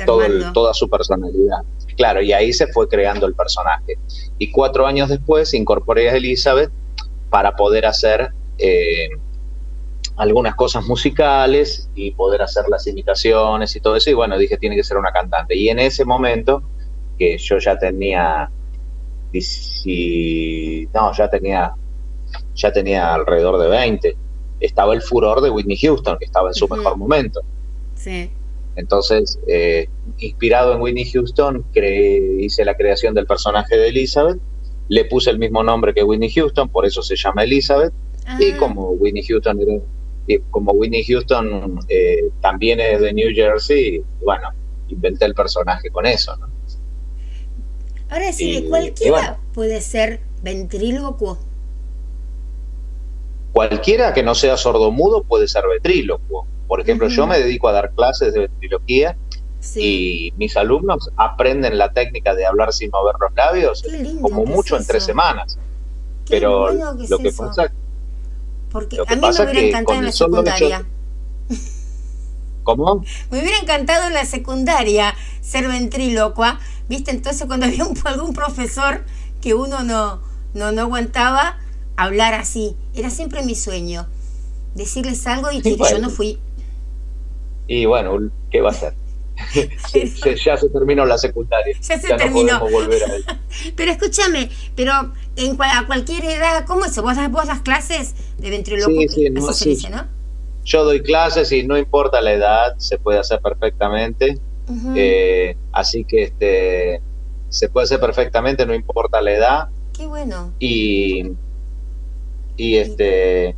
[0.07, 1.59] todo el- toda su personalidad.
[1.97, 3.99] Claro, y ahí se fue creando el personaje.
[4.39, 6.71] Y cuatro años después incorporé a Elizabeth
[7.31, 9.09] para poder hacer eh,
[10.17, 14.09] algunas cosas musicales y poder hacer las imitaciones y todo eso.
[14.09, 15.55] Y bueno, dije, tiene que ser una cantante.
[15.57, 16.63] Y en ese momento,
[17.19, 18.51] que yo ya tenía,
[20.95, 21.73] no, ya tenía,
[22.55, 24.17] ya tenía alrededor de 20,
[24.61, 27.41] estaba el furor de Whitney Houston, que estaba en su mejor momento.
[27.95, 28.31] Sí.
[28.77, 29.89] Entonces, eh,
[30.19, 34.39] inspirado en Whitney Houston, hice la creación del personaje de Elizabeth,
[34.89, 37.93] le puse el mismo nombre que Whitney Houston, por eso se llama Elizabeth,
[38.41, 39.81] y Ah, como Whitney Houston era-
[40.29, 44.49] y como Whitney Houston eh, también es de New Jersey, bueno,
[44.89, 46.49] inventé el personaje con eso, ¿no?
[48.09, 49.37] Ahora sí, y- cualquiera y bueno.
[49.53, 51.39] puede ser ventrílocuo.
[53.57, 56.47] Cualquiera que no sea sordomudo puede ser ventrílocuo.
[56.69, 59.17] Por ejemplo, yo me dedico a dar clases de ventriloquía
[59.61, 60.29] Sí.
[60.29, 63.83] y mis alumnos aprenden la técnica de hablar sin mover los labios
[64.21, 65.57] como mucho es en tres semanas.
[66.27, 67.73] Qué Pero bueno que es lo que pasa,
[68.71, 70.85] Porque lo que a mí pasa me hubiera que encantado en la secundaria.
[72.63, 73.05] ¿cómo?
[73.31, 76.59] Me hubiera encantado en la secundaria ser ventrílocua,
[76.91, 77.11] ¿viste?
[77.11, 79.01] Entonces cuando había un- algún profesor
[79.41, 80.21] que uno no,
[80.53, 81.57] no, no aguantaba
[81.97, 84.07] hablar así, era siempre mi sueño.
[84.75, 86.39] Decirles algo y Sí, que yo no fui.
[87.67, 88.95] Y bueno, ¿qué va a ser?
[89.91, 91.77] Se- se- ya se terminó la secundaria.
[91.81, 92.59] Ya se terminó.
[92.61, 93.39] volver a.
[93.77, 96.97] Pero escúchame, pero en cua- a cualquier edad, ¿cómo es?
[97.01, 99.09] ¿Vos das, vos das clases de ventriloquio?
[99.09, 99.69] Sí, sí, no, sí.
[99.71, 100.07] dice, ¿no?
[100.65, 104.39] Yo doy clases y no importa la edad, se puede hacer perfectamente.
[104.97, 107.01] Eh, así que este
[107.51, 109.69] se puede hacer perfectamente, no importa la edad.
[109.97, 110.53] Qué bueno.
[110.59, 111.33] Y,
[112.57, 113.57] y este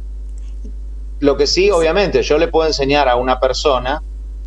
[1.20, 4.02] lo que sí, obviamente, yo le puedo enseñar a una persona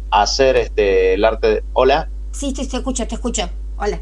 [0.09, 2.09] a hacer este el arte de, hola.
[2.31, 3.49] Sí, te, te escucho, te escucho.
[3.77, 3.99] Hola.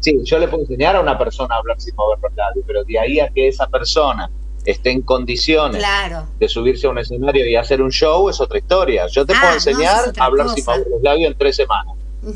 [0.00, 2.84] Sí, yo le puedo enseñar a una persona a hablar sin mover los labios, pero
[2.84, 4.30] de ahí a que esa persona
[4.64, 6.26] esté en condiciones Claro.
[6.38, 9.06] de subirse a un escenario y hacer un show es otra historia.
[9.08, 11.94] Yo te Ah, puedo enseñar a hablar sin mover los labios en tres semanas.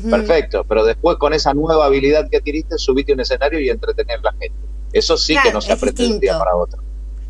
[0.09, 4.17] Perfecto, pero después con esa nueva habilidad que adquiriste, subite a un escenario y entretener
[4.19, 4.57] a la gente.
[4.91, 6.82] Eso sí que no se aprende de un día para otro.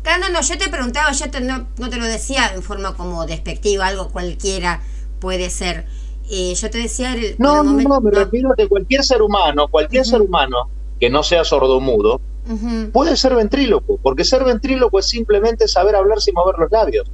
[0.04, 3.26] Claro, no, yo te preguntaba, yo te- no, no te lo decía en forma como
[3.26, 4.80] despectiva, algo cualquiera
[5.18, 5.86] puede ser.
[6.30, 7.14] Eh, yo te decía...
[7.14, 10.20] El, No, el no, momento- no, me refiero a que cualquier ser humano, cualquier ser
[10.20, 10.68] humano
[11.00, 12.90] que no sea sordomudo, Ujú.
[12.92, 17.10] puede ser ventríloco, porque ser ventríloco es simplemente saber hablar sin mover los labios.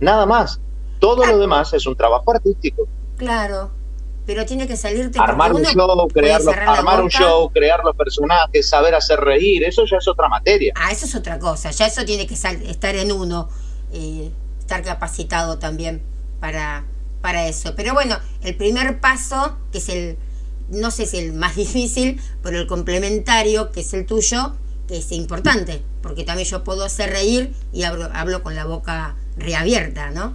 [0.00, 0.60] Nada más.
[1.00, 2.86] Todo lo demás es un trabajo artístico.
[3.16, 3.70] Claro,
[4.26, 8.68] pero tiene que salirte Armar un show, crear, los- armar un show, crear los personajes,
[8.68, 10.72] saber hacer reír, eso ya es otra materia.
[10.76, 13.48] Ah, eso es otra cosa, ya eso tiene que sal- estar en uno,
[13.92, 16.02] eh, estar capacitado también
[16.40, 16.84] para,
[17.20, 17.74] para eso.
[17.76, 20.16] Pero bueno, el primer paso, que es el,
[20.70, 24.54] no sé si el más difícil, pero el complementario, que es el tuyo,
[24.88, 29.16] que es importante, porque también yo puedo hacer reír y hablo, hablo con la boca
[29.36, 30.34] reabierta, ¿no?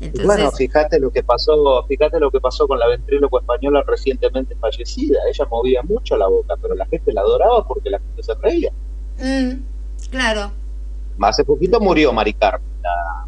[0.00, 4.56] Entonces, Bueno, fíjate lo que pasó, fíjate lo que pasó con la ventríloco española recientemente
[4.56, 5.18] fallecida.
[5.28, 8.72] Ella movía mucho la boca, pero la gente la adoraba porque la gente se reía.
[9.18, 9.52] mm,
[10.10, 10.50] claro,
[11.20, 13.26] Hace poquito murió Mari Carmen, la,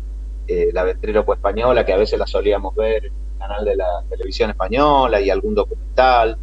[0.48, 4.04] eh, la ventríloco española, que a veces la solíamos ver en el canal de la
[4.08, 6.36] televisión española y algún documental.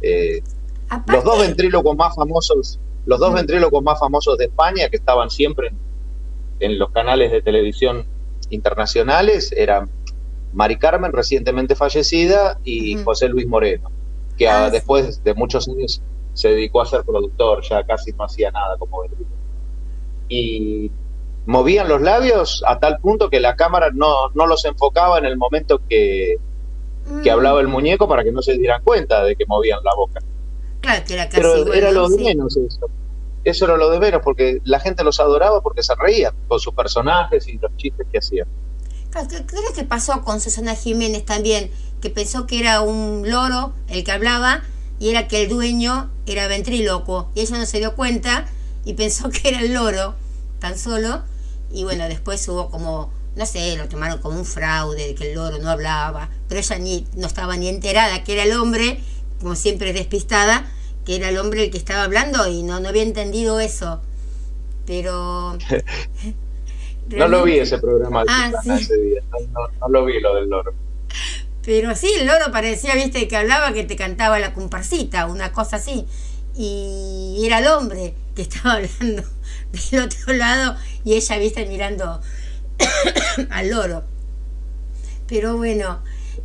[0.00, 0.42] Eh,
[0.88, 5.28] aparte, los dos ventrílocos más famosos, los dos ventrílocos más famosos de España que estaban
[5.28, 5.76] siempre en,
[6.60, 8.06] en los canales de televisión
[8.50, 9.90] internacionales eran
[10.52, 12.96] Mari Carmen, recientemente fallecida, y.
[13.04, 13.90] José Luis Moreno,
[14.36, 14.72] que Ah, sí.
[14.72, 16.02] después de muchos años
[16.34, 19.32] se dedicó a ser productor, ya casi no hacía nada como ventríloco.
[20.28, 20.90] Y
[21.46, 25.36] movían los labios a tal punto que la cámara no, no los enfocaba en el
[25.36, 26.36] momento que,
[27.22, 29.94] que mm, hablaba el muñeco para que no se dieran cuenta de que movían la
[29.96, 30.20] boca.
[30.80, 32.22] Claro, que era casi Pero era lo Sí.
[32.24, 32.86] menos eso.
[33.44, 36.74] Eso era lo de menos, porque la gente los adoraba porque se reían con sus
[36.74, 38.46] personajes y los chistes que hacían.
[39.12, 41.70] Que- Creo que pasó con Susana Jiménez también,
[42.00, 44.62] que pensó que era un loro el que hablaba
[45.00, 48.46] y era que el dueño era ventríloco y ella no se dio cuenta
[48.84, 50.14] y pensó que era el loro
[50.60, 51.22] tan solo.
[51.72, 55.36] Y bueno, después hubo como, no sé, lo tomaron como un fraude de que el
[55.36, 59.00] loro no hablaba, pero ella ni, no estaba ni enterada que era el hombre,
[59.40, 60.70] como siempre es despistada,
[61.08, 64.02] que era el hombre el que estaba hablando y no, no había entendido eso.
[64.86, 65.56] Pero...
[67.08, 68.84] No lo vi ese programa Ah, Susana sí.
[68.84, 70.74] ese día, no- no lo vi lo del loro.
[71.64, 75.76] Pero sí, el loro parecía, viste, que hablaba que te cantaba la comparsita, una cosa
[75.76, 76.04] así.
[76.54, 79.22] Y era el hombre que estaba hablando
[79.90, 82.20] del otro lado y ella, viste, mirando
[83.50, 84.04] al loro.
[85.26, 86.00] Pero bueno,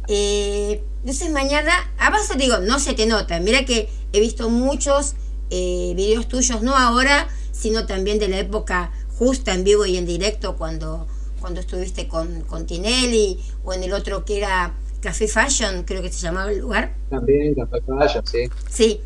[0.07, 3.39] eh, entonces mañana, a base digo, no se te nota.
[3.39, 5.15] Mira que he visto muchos
[5.49, 10.05] eh, videos tuyos, no ahora, sino también de la época justa en vivo y en
[10.05, 11.07] directo cuando,
[11.39, 16.09] cuando estuviste con, con Tinelli o en el otro que era Café Fashion, creo que
[16.09, 16.93] se llamaba el lugar.
[17.09, 18.49] También, Café Fashion, sí.
[18.69, 19.01] Sí.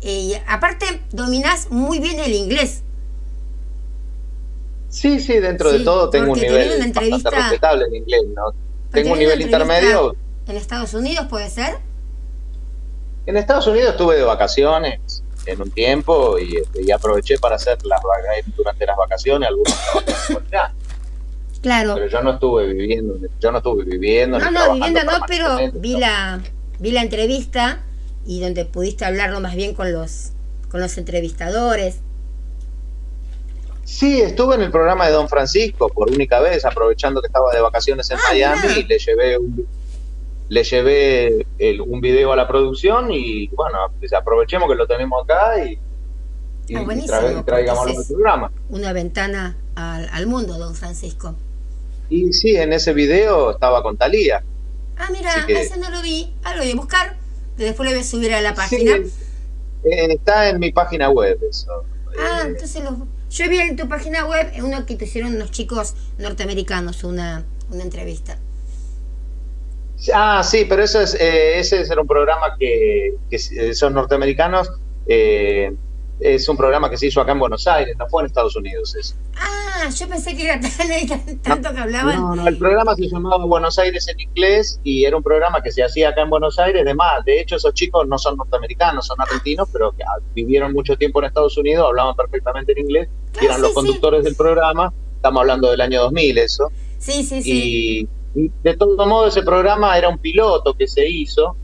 [0.00, 2.82] Eh, aparte, dominás muy bien el inglés.
[4.88, 8.54] Sí, sí, dentro Sí, de todo tengo un nivel bastante respetable en inglés, ¿no?
[8.90, 10.14] Tengo un nivel intermedio.
[10.46, 11.78] En Estados Unidos, ¿puede ser?
[13.26, 17.78] En Estados Unidos estuve de vacaciones en un tiempo y, este, y aproveché para hacer
[17.84, 18.00] las
[18.56, 19.74] durante las vacaciones algunos.
[21.62, 21.94] Claro.
[21.94, 24.38] Pero yo no estuve viviendo, yo no estuve viviendo.
[24.38, 26.42] No, no, vivienda no, pero vi la,
[26.78, 27.82] vi la entrevista
[28.26, 30.32] y donde pudiste hablarlo más bien con los,
[30.70, 32.00] con los entrevistadores.
[33.84, 37.62] Sí, estuve en el programa de Don Francisco por única vez, aprovechando que estaba de
[37.62, 39.66] vacaciones en Ah, Miami y le llevé un,
[40.48, 45.24] le llevé el- un video a la producción y bueno, pues aprovechemos que lo tenemos
[45.24, 45.78] acá y,
[46.68, 48.52] y Ah, buenísimo, tra- traigámoslo al programa.
[48.70, 51.34] Una ventana al, al mundo, don Francisco.
[52.10, 54.42] Y sí, en ese video estaba con Talía.
[54.96, 56.32] Ah, mira, que- ese no lo vi.
[56.44, 57.16] Ah, lo voy a buscar.
[57.56, 58.96] Después lo voy a subir a la Sí, página.
[58.96, 61.70] eh, está en mi página web eso.
[62.18, 63.06] Ah, Eh, entonces lo...
[63.30, 67.82] Yo vi en tu página web uno que te hicieron unos chicos norteamericanos, una, una
[67.82, 68.38] entrevista.
[70.14, 74.70] Ah, sí, pero eso es, eh, ese era un programa que, que eh, son norteamericanos.
[75.06, 75.72] eh,
[76.20, 78.94] es un programa que se hizo acá en Buenos Aires, no fue en Estados Unidos.
[78.94, 79.16] eso.
[79.36, 82.14] Ah, yo pensé que era tan, tanto que hablaban.
[82.16, 85.72] No, no, el programa se llamaba Buenos Aires en inglés y era un programa que
[85.72, 86.84] se hacía acá en Buenos Aires.
[86.84, 90.72] De más, de hecho, esos chicos no son norteamericanos, son argentinos, pero que ah, vivieron
[90.72, 93.74] mucho tiempo en Estados Unidos, hablaban perfectamente en inglés y Claro, eran sí, los sí.
[93.74, 94.92] conductores del programa.
[95.16, 96.68] Estamos hablando del año 2000, eso.
[96.98, 97.50] Sí, sí, sí.
[98.02, 101.56] Y de todo modo, ese programa era un piloto que se hizo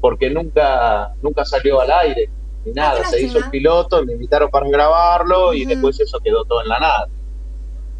[0.00, 2.30] porque nunca, nunca salió al aire
[2.64, 3.04] ni nada.
[3.04, 6.78] Se hizo el piloto, me invitaron para grabarlo y después eso quedó todo en la
[6.78, 7.08] nada.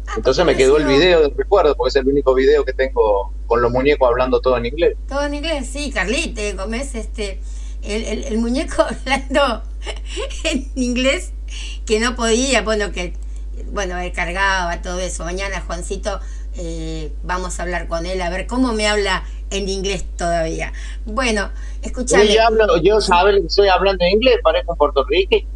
[0.07, 3.33] Ah, Entonces me quedó el video del recuerdo, porque es el único video que tengo
[3.47, 4.97] con los muñecos hablando todo en inglés.
[5.07, 7.39] Todo en inglés, sí, Carlite, Gómez, este,
[7.83, 9.63] el, el, el muñeco hablando
[10.43, 11.33] en inglés
[11.85, 13.13] que no podía, bueno, que,
[13.71, 15.23] bueno, él cargaba todo eso.
[15.23, 16.19] Mañana, Juancito,
[16.55, 20.73] eh, vamos a hablar con él a ver cómo me habla en inglés todavía.
[21.05, 21.51] Bueno,
[21.81, 22.33] escúchame.
[22.33, 25.47] Yo, hablo, yo sabe que estoy hablando en inglés, parezco un puertorriqueño.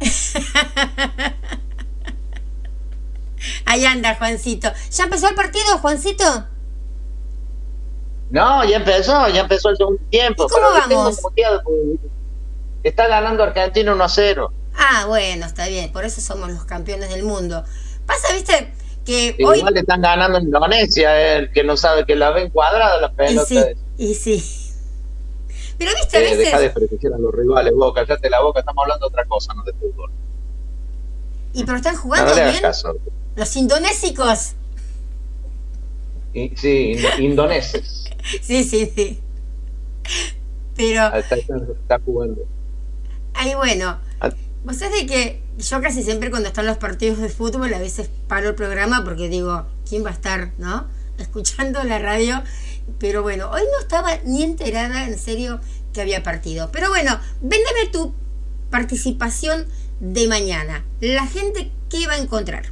[3.64, 4.70] Ahí anda, Juancito.
[4.90, 6.46] ¿Ya empezó el partido, Juancito?
[8.30, 10.46] No, ya empezó, ya empezó el segundo tiempo.
[10.46, 11.20] ¿Y cómo vamos?
[11.20, 11.42] porque
[12.82, 14.52] Está ganando Argentina 1 a 0.
[14.76, 17.64] Ah, bueno, está bien, por eso somos los campeones del mundo.
[18.06, 18.72] Pasa, viste,
[19.08, 19.58] que hoy...
[19.58, 23.16] Igual le están ganando Indonesia, el que no sabe que la ven cuadrada la Y
[23.16, 23.46] pelota.
[23.46, 23.58] sí,
[23.96, 24.44] y sí.
[25.78, 26.60] Pero viste, a Eh, deja de veces...
[26.60, 29.72] desprestigiar a los rivales, vos, callate la boca, estamos hablando de otra cosa, no de
[29.72, 30.10] fútbol.
[31.54, 32.96] Y pero están No, jugando no hagas bien caso.
[33.36, 34.52] los indonésicos.
[36.34, 38.04] Y- sí, ind- indoneses.
[38.42, 39.20] Sí, sí, sí.
[40.76, 42.42] Pero, Está, está- está jugando.
[43.34, 44.30] ahí bueno, Ah.
[44.64, 48.10] vos sabés de que yo casi siempre cuando están los partidos de fútbol a veces
[48.28, 50.86] paro el programa porque digo, ¿quién va a estar, no?
[51.18, 52.42] Escuchando la radio.
[52.98, 55.60] Pero bueno, hoy no estaba ni enterada en serio
[55.92, 56.70] que había partido.
[56.72, 58.14] Pero bueno, véndeme tu
[58.70, 59.66] participación
[60.00, 60.84] de mañana.
[61.00, 62.66] La gente, ¿qué va a encontrar?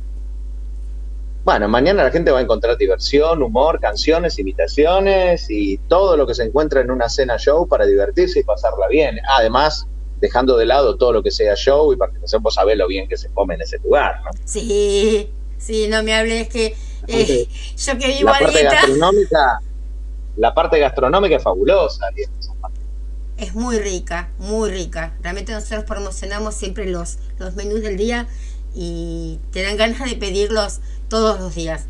[1.45, 6.34] Bueno, mañana la gente va a encontrar diversión, humor, canciones, imitaciones y todo lo que
[6.34, 9.18] se encuentra en una cena show para divertirse y pasarla bien.
[9.39, 9.87] Además,
[10.21, 13.17] dejando de lado todo lo que sea show y participación, vos sabés lo bien que
[13.17, 14.31] se come en ese lugar, ¿no?
[14.45, 16.75] Sí, sí, no me hables que
[17.07, 19.61] eh, yo que vivo La parte dieta gastronómica,
[20.37, 22.07] la parte gastronómica es fabulosa.
[23.37, 25.14] es muy rica, muy rica.
[25.23, 28.27] Realmente nosotros promocionamos siempre los, los menús del día
[28.75, 31.87] y te dan ganas de pedirlos todos los días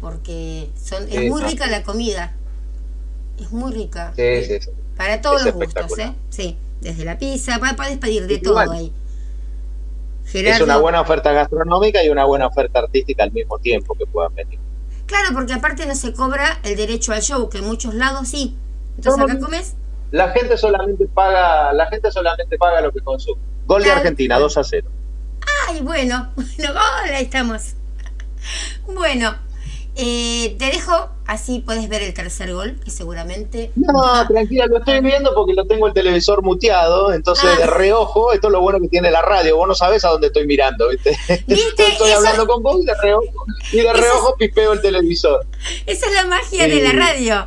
[0.00, 2.34] porque son es Sí, muy rica la comida.
[3.40, 4.12] Es muy rica.
[4.14, 4.70] Sí, sí, sí.
[4.96, 5.98] Para todos Es los gustos.
[5.98, 6.12] ¿eh?
[6.28, 8.92] Sí, desde la pizza, puedes pedir de todo ahí.
[10.32, 14.34] Es una buena oferta gastronómica y una buena oferta artística al mismo tiempo que puedan
[14.34, 14.58] venir.
[15.06, 18.56] Claro, porque aparte no se cobra el derecho al show, que en muchos lados sí.
[18.96, 19.74] Entonces No, acá comes
[20.12, 23.40] La gente solamente paga, la gente solamente paga lo que consume.
[23.66, 23.90] Gol de.
[23.90, 24.88] Argentina, 2 a 0.
[25.68, 27.74] Ay, bueno, bueno, hola, ahí estamos.
[28.86, 29.34] Bueno,
[29.94, 33.70] eh, te dejo, así puedes ver el tercer gol, que seguramente...
[33.76, 37.58] No, tranquila, lo estoy viendo porque lo tengo el televisor muteado, entonces Ah.
[37.60, 40.26] de reojo, esto es lo bueno que tiene la radio, vos no sabés a dónde
[40.26, 41.10] estoy mirando, ¿viste?
[41.46, 41.86] ¿Viste?
[41.88, 45.46] Estoy Eso- hablando con vos y de reojo, y de Eso- reojo pipeo el televisor.
[45.86, 46.70] Esa es la magia Sí.
[46.70, 47.46] de la radio,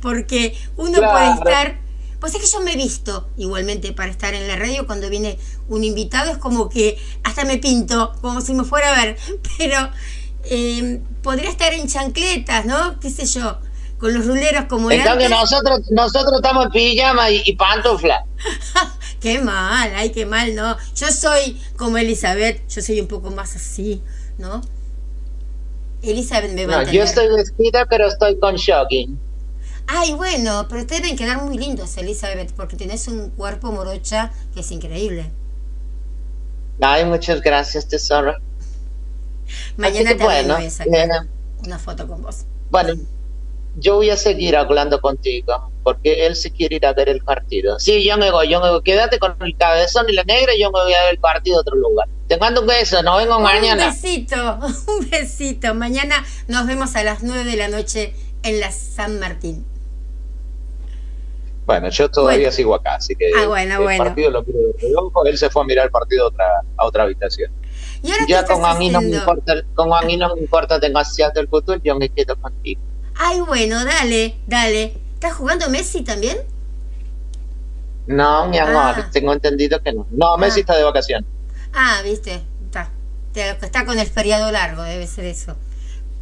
[0.00, 1.12] porque uno Claro.
[1.12, 1.88] puede estar...
[2.20, 5.38] Pues es que yo me he visto igualmente para estar en la radio cuando viene
[5.68, 9.16] un invitado, es como que hasta me pinto, como si me fuera a ver,
[9.58, 9.88] pero
[10.44, 12.98] eh, podría estar en chancletas, ¿no?
[13.00, 13.58] ¿Qué sé yo?
[13.98, 18.24] Con los ruleros como En cambio, nosotros, nosotros estamos en pijama y, y pantufla.
[19.20, 20.76] Qué mal, ay, qué mal, ¿no?
[20.94, 24.00] Yo soy como Elizabeth, yo soy un poco más así,
[24.38, 24.60] ¿no?
[26.02, 26.94] Elizabeth me va a No, entender.
[26.94, 29.20] yo estoy vestida, pero estoy con shocking.
[29.88, 34.60] Ay, bueno, pero te deben quedar muy lindos, Elizabeth, porque tenés un cuerpo morocha que
[34.60, 35.32] es increíble.
[36.80, 38.34] Ay, muchas gracias, tesoro.
[39.76, 41.28] Mañana también bueno, voy a eh,
[41.64, 42.44] una foto con vos.
[42.70, 42.94] Bueno,
[43.76, 47.78] yo voy a seguir hablando contigo, porque él se quiere ir a ver el partido.
[47.78, 48.82] Sí, yo me voy, yo me voy.
[48.82, 51.58] Quédate con el cabezón y la negra y yo me voy a ver el partido
[51.58, 52.08] a otro lugar.
[52.26, 53.86] Te mando un beso, nos vemos Un mañana.
[53.86, 54.36] besito,
[54.88, 55.74] un besito.
[55.74, 59.64] Mañana nos vemos a las 9 de la noche en la San Martín.
[61.66, 62.52] Bueno, yo todavía Bueno.
[62.52, 64.04] sigo acá, así que Ah, bueno, el bueno.
[64.04, 65.24] partido lo miro de reojo.
[65.26, 66.46] Él se fue a mirar el partido a otra,
[66.78, 67.52] a otra habitación.
[68.02, 71.48] ¿Y ahora qué con no me importa, con a mí no me importa demasiado el
[71.48, 72.80] fútbol, yo me quedo contigo.
[73.16, 74.94] Ay, bueno, dale, dale.
[75.14, 76.38] ¿Estás jugando Messi también?
[78.06, 79.10] No, mi amor, Ah.
[79.12, 80.06] tengo entendido que no.
[80.10, 80.62] No, Messi Ah.
[80.62, 81.28] está de vacaciones.
[81.74, 82.90] Ah, viste, está.
[83.34, 85.56] Está con el feriado largo, debe ser eso.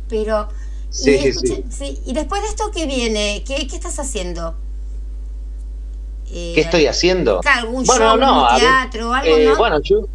[0.08, 0.48] Pero
[0.90, 1.64] Sí, y, sí, sí.
[1.68, 3.44] sí, y después de esto, ¿qué viene?
[3.46, 4.56] ¿Qué, qué estás haciendo?
[6.28, 7.40] Eh, ¿Qué estoy haciendo?
[7.44, 9.56] ¿Algún Bueno, show, no, un teatro, algo, Eh, no?
[9.56, 10.08] Bueno, yo,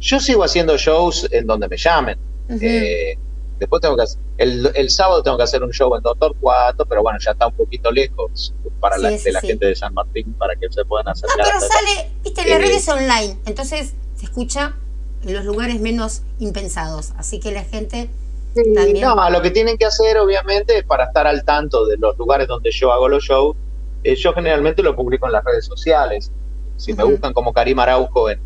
[0.00, 2.18] yo sigo haciendo shows en donde me llamen.
[2.48, 2.58] Ujú.
[2.62, 3.18] Eh,
[3.58, 6.86] después tengo que hacer, el, el sábado tengo que hacer un show en Doctor Cuatro,
[6.86, 9.46] pero bueno, ya está un poquito lejos para la, Sí, sí, de la sí.
[9.48, 11.36] gente de San Martín para que se puedan No, acercar.
[11.44, 11.74] pero hasta acá.
[11.86, 14.74] sale, viste, las Eh, redes online, entonces se escucha
[15.22, 17.12] en los lugares menos impensados.
[17.18, 18.08] Así que la gente
[18.54, 19.02] Sí, también.
[19.06, 22.72] No, lo que tienen que hacer, obviamente, para estar al tanto de los lugares donde
[22.72, 23.56] yo hago los shows,
[24.02, 26.32] eh, yo generalmente lo publico en las redes sociales.
[26.76, 27.12] Si me Ujú.
[27.12, 28.40] buscan como Karim Araujo en,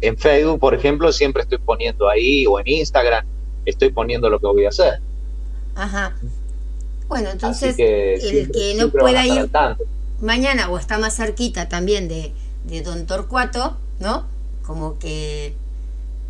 [0.00, 3.24] en Facebook, por ejemplo, siempre estoy poniendo ahí, o en Instagram,
[3.64, 5.00] estoy poniendo lo que voy a hacer.
[5.74, 6.16] Ajá.
[7.08, 9.50] Bueno, entonces, que el siempre- que no pueda ir
[10.20, 12.32] mañana o está más cerquita también de,
[12.64, 14.26] de Don Torcuato, ¿no?
[14.64, 15.54] Como que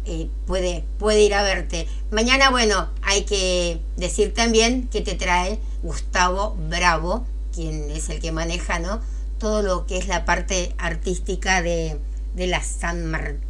[0.06, 1.86] eh, puede, puede ir a verte.
[2.10, 8.32] Mañana, bueno, hay que decir también que te trae Gustavo Bravo, quien es el que
[8.32, 9.00] maneja, ¿no?
[9.38, 11.98] Todo lo que es la parte artística de,
[12.34, 13.40] de la San Martín.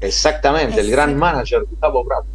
[0.00, 2.26] Exactamente, el gran manager Gustavo Bravo.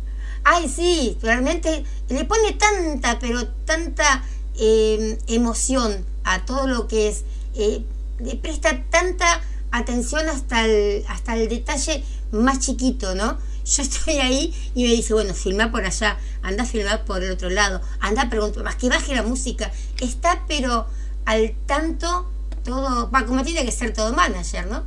[0.43, 4.23] Ay, sí, realmente le pone tanta, pero tanta
[4.59, 7.23] eh, emoción a todo lo que es.
[7.55, 7.83] eh,
[8.19, 9.41] le presta tanta
[9.71, 13.37] atención hasta el, hasta el detalle más chiquito, ¿no?
[13.65, 17.31] Yo estoy ahí y me dice, bueno, filma por allá, anda a filmar por el
[17.31, 19.71] otro lado, anda a preguntar, más que baje la música.
[19.99, 20.87] Está pero
[21.25, 22.29] al tanto
[22.63, 24.83] todo, va, como tiene que ser todo manager, ¿no?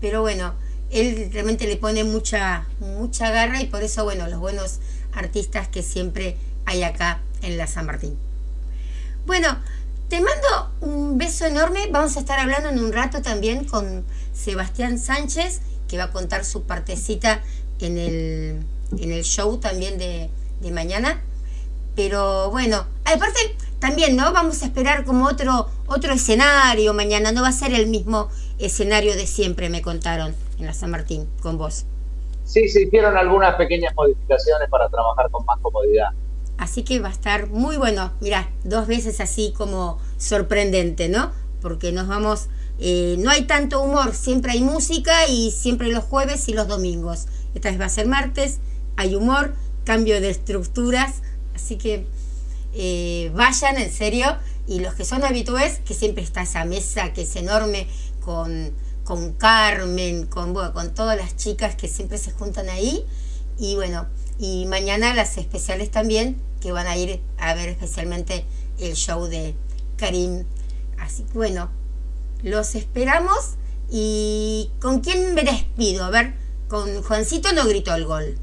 [0.00, 0.54] Pero bueno,
[0.90, 4.78] él realmente le pone mucha, mucha garra y por eso, bueno, los buenos
[5.12, 8.16] artistas que siempre hay acá en la San Martín.
[9.26, 9.58] Bueno,
[10.08, 11.88] te mando un beso enorme.
[11.90, 16.44] Vamos a estar hablando en un rato también con Sebastián Sánchez, que va a contar
[16.44, 17.42] su partecita
[17.80, 18.62] en el,
[18.98, 20.30] en el show también de,
[20.60, 21.22] de mañana.
[21.96, 24.32] Pero bueno, aparte también, ¿no?
[24.32, 27.32] Vamos a esperar como otro, otro escenario mañana.
[27.32, 28.28] No va a ser el mismo
[28.58, 31.84] escenario de siempre, me contaron en la San Martín con vos.
[32.44, 36.10] Sí, se hicieron algunas pequeñas modificaciones para trabajar con más comodidad.
[36.58, 38.12] Así que va a estar muy bueno.
[38.20, 41.32] Mirá, dos veces así como sorprendente, ¿no?
[41.60, 42.48] Porque nos vamos.
[42.78, 47.26] eh, no hay tanto humor, siempre hay música y siempre los jueves y los domingos.
[47.54, 48.60] Esta vez va a ser martes,
[48.96, 49.54] hay humor,
[49.84, 51.22] cambio de estructuras.
[51.54, 52.06] Así que
[52.74, 54.36] eh, vayan en serio.
[54.68, 57.86] Y los que son habitués, que siempre está esa mesa que es enorme
[58.26, 58.72] con,
[59.04, 63.06] con Carmen, con, bueno, con todas las chicas que siempre se juntan ahí.
[63.56, 64.06] Y bueno,
[64.36, 68.44] y mañana las especiales también, que van a ir a ver especialmente
[68.80, 69.54] el show de
[69.96, 70.44] Karim.
[70.98, 71.70] Así que bueno,
[72.42, 73.54] los esperamos.
[73.88, 76.04] ¿Y con quién me despido?
[76.04, 76.34] A ver,
[76.68, 78.36] con Juancito no gritó el gol.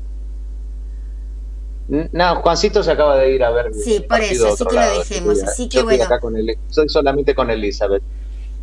[1.90, 3.74] No, Juancito se acaba de ir a ver.
[3.74, 6.06] Sí, el por eso, así que lo dejemos, así que bueno.
[6.06, 8.02] acá con Eli- soy solamente con Elizabeth.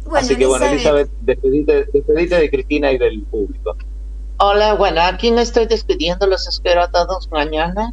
[0.05, 3.77] Bueno, Así que bueno, Elizabeth, despedite, despedite de Cristina y del público.
[4.39, 7.93] Hola, bueno, aquí me estoy despidiendo, los espero a todos mañana.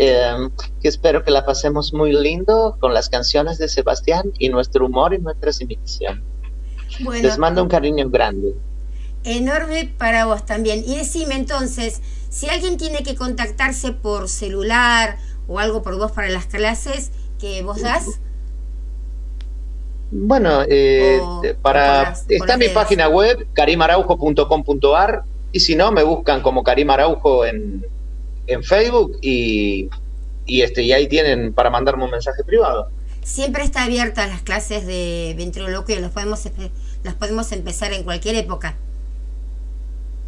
[0.00, 0.48] Eh,
[0.80, 5.12] que espero que la pasemos muy lindo con las canciones de Sebastián y nuestro humor
[5.12, 6.22] y nuestras imitaciones.
[7.00, 8.54] bueno, Les mando un cariño grande.
[9.24, 10.84] enorme para vos también.
[10.86, 15.16] Y decime entonces, si alguien tiene que contactarse por celular
[15.48, 18.20] o algo por vos para las clases que vos das,
[20.10, 26.02] Bueno, eh, O- o para está las mi página web carimaraujo.com.ar y si no me
[26.02, 27.84] buscan como Karim Araujo en,
[28.46, 29.88] en Facebook y,
[30.46, 32.88] y este y ahí tienen para mandarme un mensaje privado.
[33.22, 36.42] siempre está abierta las clases de ventriloquio, las podemos,
[37.02, 38.76] las podemos empezar en cualquier época.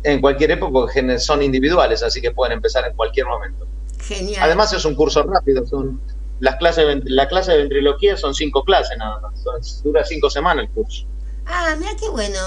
[0.03, 3.67] En cualquier época porque son individuales, así que pueden empezar en cualquier momento.
[4.03, 4.43] Genial.
[4.43, 6.01] Además es un curso rápido, son
[6.41, 10.71] las clases la clase de ventriloquía son cinco clases nada más, dura cinco semanas el
[10.73, 11.07] curso.
[11.47, 12.39] Ah, mira qué bueno.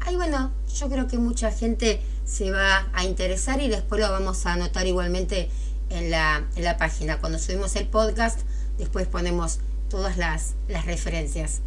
[0.00, 4.46] Ay, bueno, yo creo que mucha gente se va a interesar y después lo vamos
[4.46, 5.50] a anotar igualmente
[5.90, 7.18] en la, en la página.
[7.18, 8.40] Cuando subimos el podcast,
[8.78, 9.58] después ponemos
[9.90, 11.62] todas las, las referencias.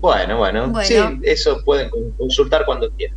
[0.00, 0.86] Bueno, bueno, Bueno.
[0.86, 3.16] sí, eso pueden con- consultar cuando quieran.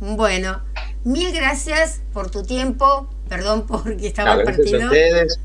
[0.00, 0.62] Bueno,
[1.04, 3.08] mil gracias por tu tiempo.
[3.28, 4.86] Perdón porque estaba No, gracias a partido.
[4.86, 5.40] ustedes,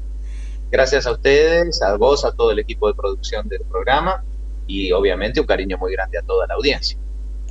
[0.71, 4.23] gracias a ustedes, a vos, a todo el equipo de producción del programa
[4.67, 6.97] y obviamente un cariño muy grande a toda la audiencia.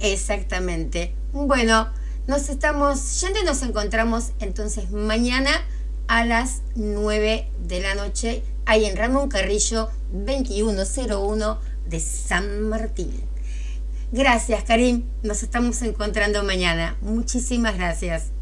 [0.01, 1.15] Exactamente.
[1.33, 1.89] Bueno,
[2.27, 5.51] nos estamos yendo y nos encontramos entonces mañana
[6.07, 13.13] a las 9 de la noche, ahí en Ramón Carrillo 2101 de San Martín.
[14.11, 15.05] Gracias, Karim.
[15.23, 16.97] Nos estamos encontrando mañana.
[17.03, 18.33] Muchísimas gracias.